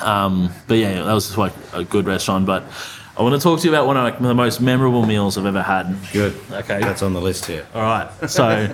[0.00, 2.46] Um, but yeah, that was just like a good restaurant.
[2.46, 2.64] But
[3.18, 5.62] I want to talk to you about one of the most memorable meals I've ever
[5.62, 5.96] had.
[6.12, 6.34] Good.
[6.52, 6.78] Okay.
[6.80, 7.66] That's on the list here.
[7.74, 8.08] All right.
[8.30, 8.72] So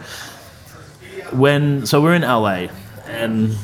[1.32, 2.66] when so we're in LA
[3.06, 3.56] and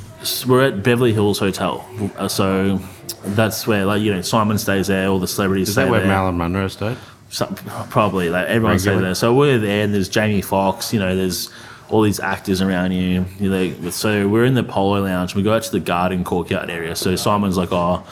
[0.47, 1.87] we're at Beverly Hills Hotel.
[2.16, 2.81] Uh, So
[3.24, 6.01] that's where like you know Simon stays there, all the celebrities Is stay that where
[6.01, 6.09] there.
[6.09, 6.97] Marilyn Monroe stayed?
[7.28, 7.55] Some,
[7.91, 9.14] probably like everyone stays there.
[9.14, 10.93] So we're there, and there's Jamie Foxx.
[10.93, 11.51] You know, there's
[11.89, 13.24] all these actors around you.
[13.39, 15.35] you know, so we're in the Polo Lounge.
[15.35, 16.95] We go out to the Garden Courtyard area.
[16.97, 18.05] So Simon's like, oh,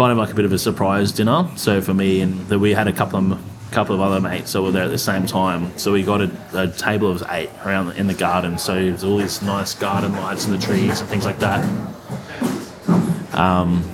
[0.00, 1.46] kind of like a bit of a surprise dinner.
[1.56, 3.38] So for me, and that we had a couple of
[3.70, 5.76] couple of other mates that were there at the same time.
[5.76, 8.56] So we got a, a table of eight around the, in the garden.
[8.56, 11.62] So there's all these nice garden lights and the trees and things like that.
[13.34, 13.84] Um,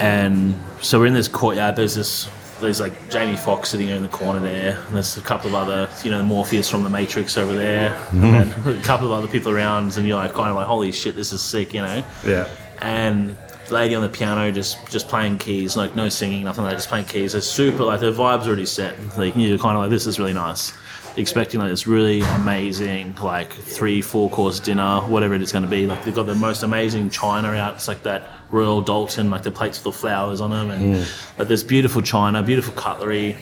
[0.00, 1.76] and so we're in this courtyard.
[1.76, 2.28] There's this,
[2.60, 4.82] there's like Jamie Foxx sitting in the corner there.
[4.88, 7.96] And there's a couple of other, you know, Morpheus from the Matrix over there.
[8.12, 9.96] And a couple of other people around.
[9.96, 12.04] And you're like, kind of like, holy shit, this is sick, you know?
[12.26, 12.48] Yeah.
[12.82, 13.36] And
[13.70, 16.88] lady on the piano just just playing keys, like no singing, nothing like that, just
[16.88, 17.34] playing keys.
[17.34, 18.96] It's super, like the vibe's already set.
[19.16, 20.72] Like you're kind of like, this is really nice.
[21.16, 25.86] Expecting like this really amazing, like three, four course dinner, whatever it's going to be.
[25.86, 27.74] Like they've got the most amazing china out.
[27.74, 31.06] It's like that Royal Doulton, like the plates with the flowers on them, and
[31.38, 33.36] like this beautiful china, beautiful cutlery,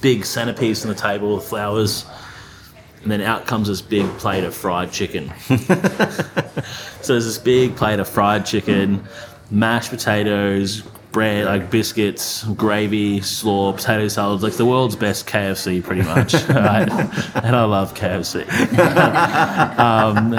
[0.00, 2.04] big centerpiece on the table with flowers.
[3.02, 5.32] And then out comes this big plate of fried chicken.
[7.06, 9.06] So there's this big plate of fried chicken,
[9.48, 10.82] mashed potatoes,
[11.12, 16.34] bread, like biscuits, gravy, slaw, potato salads, like the world's best KFC, pretty much.
[16.48, 16.90] right?
[17.44, 18.42] And I love KFC.
[19.78, 20.34] um,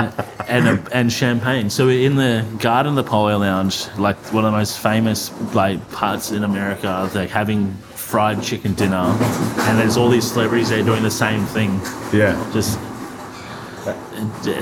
[0.49, 1.69] and a, and champagne.
[1.69, 5.31] So we're in the Garden of the Polo Lounge, like one of the most famous
[5.53, 7.77] like parts in America, like having
[8.07, 8.95] fried chicken dinner,
[9.67, 11.71] and there's all these celebrities there doing the same thing.
[12.13, 12.35] Yeah.
[12.53, 12.79] Just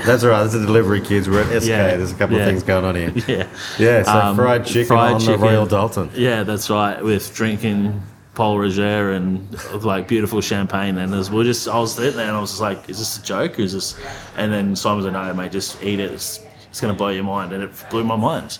[0.04, 0.40] That's all right.
[0.40, 1.28] There's a delivery kids.
[1.28, 1.68] We're at SK.
[1.68, 2.42] Yeah, There's a couple yeah.
[2.42, 3.12] of things going on here.
[3.28, 3.46] yeah.
[3.78, 5.40] Yeah, so Um, fried chicken fried on chicken.
[5.40, 6.10] the Royal Doulton.
[6.14, 7.00] Yeah, that's right.
[7.02, 8.02] With drinking
[8.34, 9.48] Pol Roger and
[9.84, 12.60] like beautiful champagne, and as we're just, I was sitting there and I was just
[12.60, 13.60] like, "Is this a joke?
[13.60, 13.96] Is this?"
[14.36, 16.10] And then Simon was like, "No, mate, just eat it.
[16.10, 18.58] It's, it's gonna blow your mind," and it blew my mind.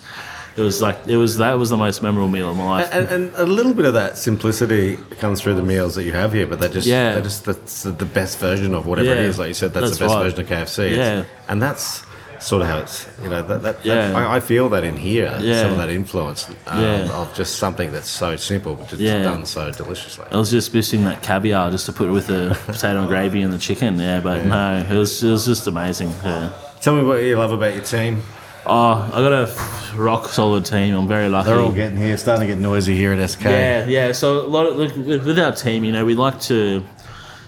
[0.57, 2.89] It was like it was that was the most memorable meal of my life.
[2.91, 6.33] And, and a little bit of that simplicity comes through the meals that you have
[6.33, 7.13] here, but they're just Yeah.
[7.13, 9.37] they're just that's the best version of whatever it Yeah, is.
[9.37, 10.23] Like you said, that's, that's the best right.
[10.23, 10.85] version of KFC.
[10.91, 11.23] It's- Yeah.
[11.47, 12.03] and that's
[12.39, 14.17] sort of how it's you know that, that, that- Yeah.
[14.17, 15.61] I, I feel that in here, Yeah.
[15.61, 17.09] some of that influence um, Yeah.
[17.21, 19.21] of just something that's so simple but just Yeah.
[19.23, 20.25] done so deliciously.
[20.31, 23.41] I was just missing that caviar just to put it with the potato and gravy
[23.43, 23.99] and the chicken.
[23.99, 26.11] Yeah, but no, it was it was just amazing.
[26.23, 26.49] Yeah.
[26.81, 28.23] Tell me what you love about your team.
[28.69, 30.93] Oh, I got a rock solid team.
[30.93, 31.49] I'm very lucky.
[31.49, 33.43] They're all getting here, starting to get noisy here at SK.
[33.45, 34.11] Yeah, yeah.
[34.11, 36.83] So a lot of look, with with our team, you know, we like to,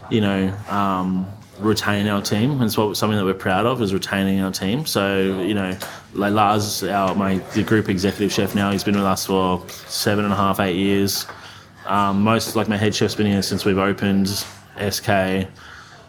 [0.10, 1.28] you know, um,
[1.60, 2.52] retain our team.
[2.52, 4.86] And it's what something that we're proud of is retaining our team.
[4.86, 5.78] So you know,
[6.14, 10.24] like Lars, our my the group executive chef now, he's been with us for seven
[10.24, 11.28] and a half, eight years.
[11.86, 14.30] Um, most like my head chef's been here since we've opened
[14.90, 15.48] SK.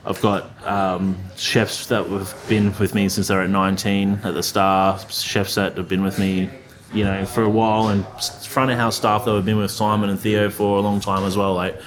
[0.05, 4.35] I've got um, chefs that have been with me since they were at 19 at
[4.35, 6.49] the Star, chefs that have been with me,
[6.95, 8.07] you know, for a while, and
[8.47, 11.25] front of house staff that have been with Simon and Theo for a long time
[11.25, 11.55] as well.
[11.55, 11.81] Like,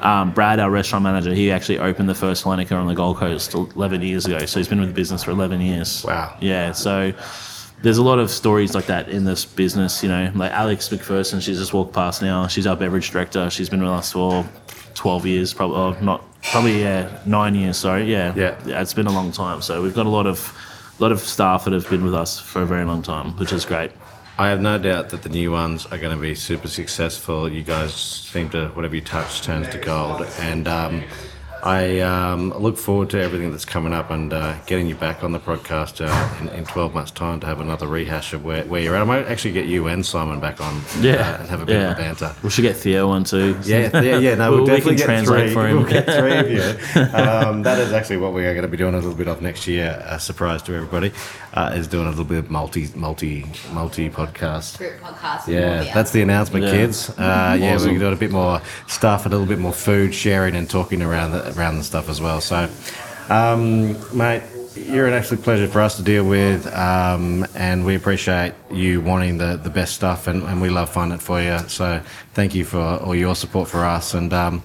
[0.00, 3.54] um, Brad, our restaurant manager, he actually opened the first Hellenika on the Gold Coast
[3.54, 4.44] 11 years ago.
[4.46, 6.04] So he's been with the business for 11 years.
[6.04, 6.36] Wow.
[6.40, 6.72] Yeah.
[6.72, 7.12] So
[7.82, 10.02] there's a lot of stories like that in this business.
[10.02, 12.46] You know, like Alex McPherson, she's just walked past now.
[12.46, 13.50] She's our beverage director.
[13.50, 14.48] She's been with us for
[14.94, 17.76] 12 years, probably oh, not probably yeah nine years.
[17.76, 18.80] Sorry, yeah, Yeah.
[18.80, 19.62] It's been a long time.
[19.62, 20.52] So we've got a lot of
[20.98, 23.64] lot of staff that have been with us for a very long time, which is
[23.64, 23.92] great.
[24.38, 27.50] I have no doubt that the new ones are going to be super successful.
[27.50, 30.26] You guys seem to, whatever you touch turns to gold.
[30.40, 31.04] And um,
[31.62, 35.32] I um, look forward to everything that's coming up and uh, getting you back on
[35.32, 38.80] the podcast uh, in, in 12 months' time to have another rehash of where, where
[38.80, 39.02] you're at.
[39.02, 41.90] I might actually get you and Simon back on uh, and have a bit yeah.
[41.92, 42.34] of a banter.
[42.42, 43.58] We should get Theo on too.
[43.64, 44.34] Yeah, yeah, yeah.
[44.36, 45.54] No, we'll, We- we definitely can get translate three.
[45.54, 45.76] for him.
[45.78, 47.02] We'll get three of you.
[47.16, 49.40] Um, that is actually what we are going to be doing a little bit of
[49.40, 50.02] next year.
[50.06, 51.12] A surprise to everybody
[51.54, 54.78] uh, is doing a little bit of multi, multi, multi podcast.
[54.78, 55.46] Group podcast.
[55.48, 56.70] Yeah, Yeah, that's the announcement, Yeah.
[56.72, 57.10] kids.
[57.10, 57.92] Uh, yeah, Awesome.
[57.92, 61.00] we're doing a bit more stuff, and a little bit more food sharing and talking
[61.02, 62.40] around the, around the stuff as well.
[62.40, 62.68] So,
[63.28, 64.42] um, mate,
[64.74, 69.38] you're an absolute pleasure for us to deal with, um, and we appreciate you wanting
[69.38, 71.58] the, the best stuff, and, and we love finding it for you.
[71.68, 72.00] So,
[72.34, 74.60] thank you for all your support for us, and um,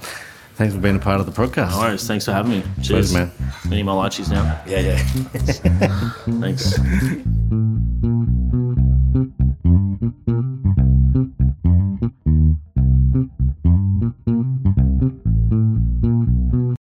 [0.56, 1.72] thanks for being a part of the podcast.
[1.72, 2.06] No worries.
[2.08, 2.64] Thanks for having me.
[2.84, 3.32] Cheers, man.
[3.66, 4.62] I need my lychees now.
[4.68, 4.98] Yeah, yeah.
[6.42, 7.71] Thanks.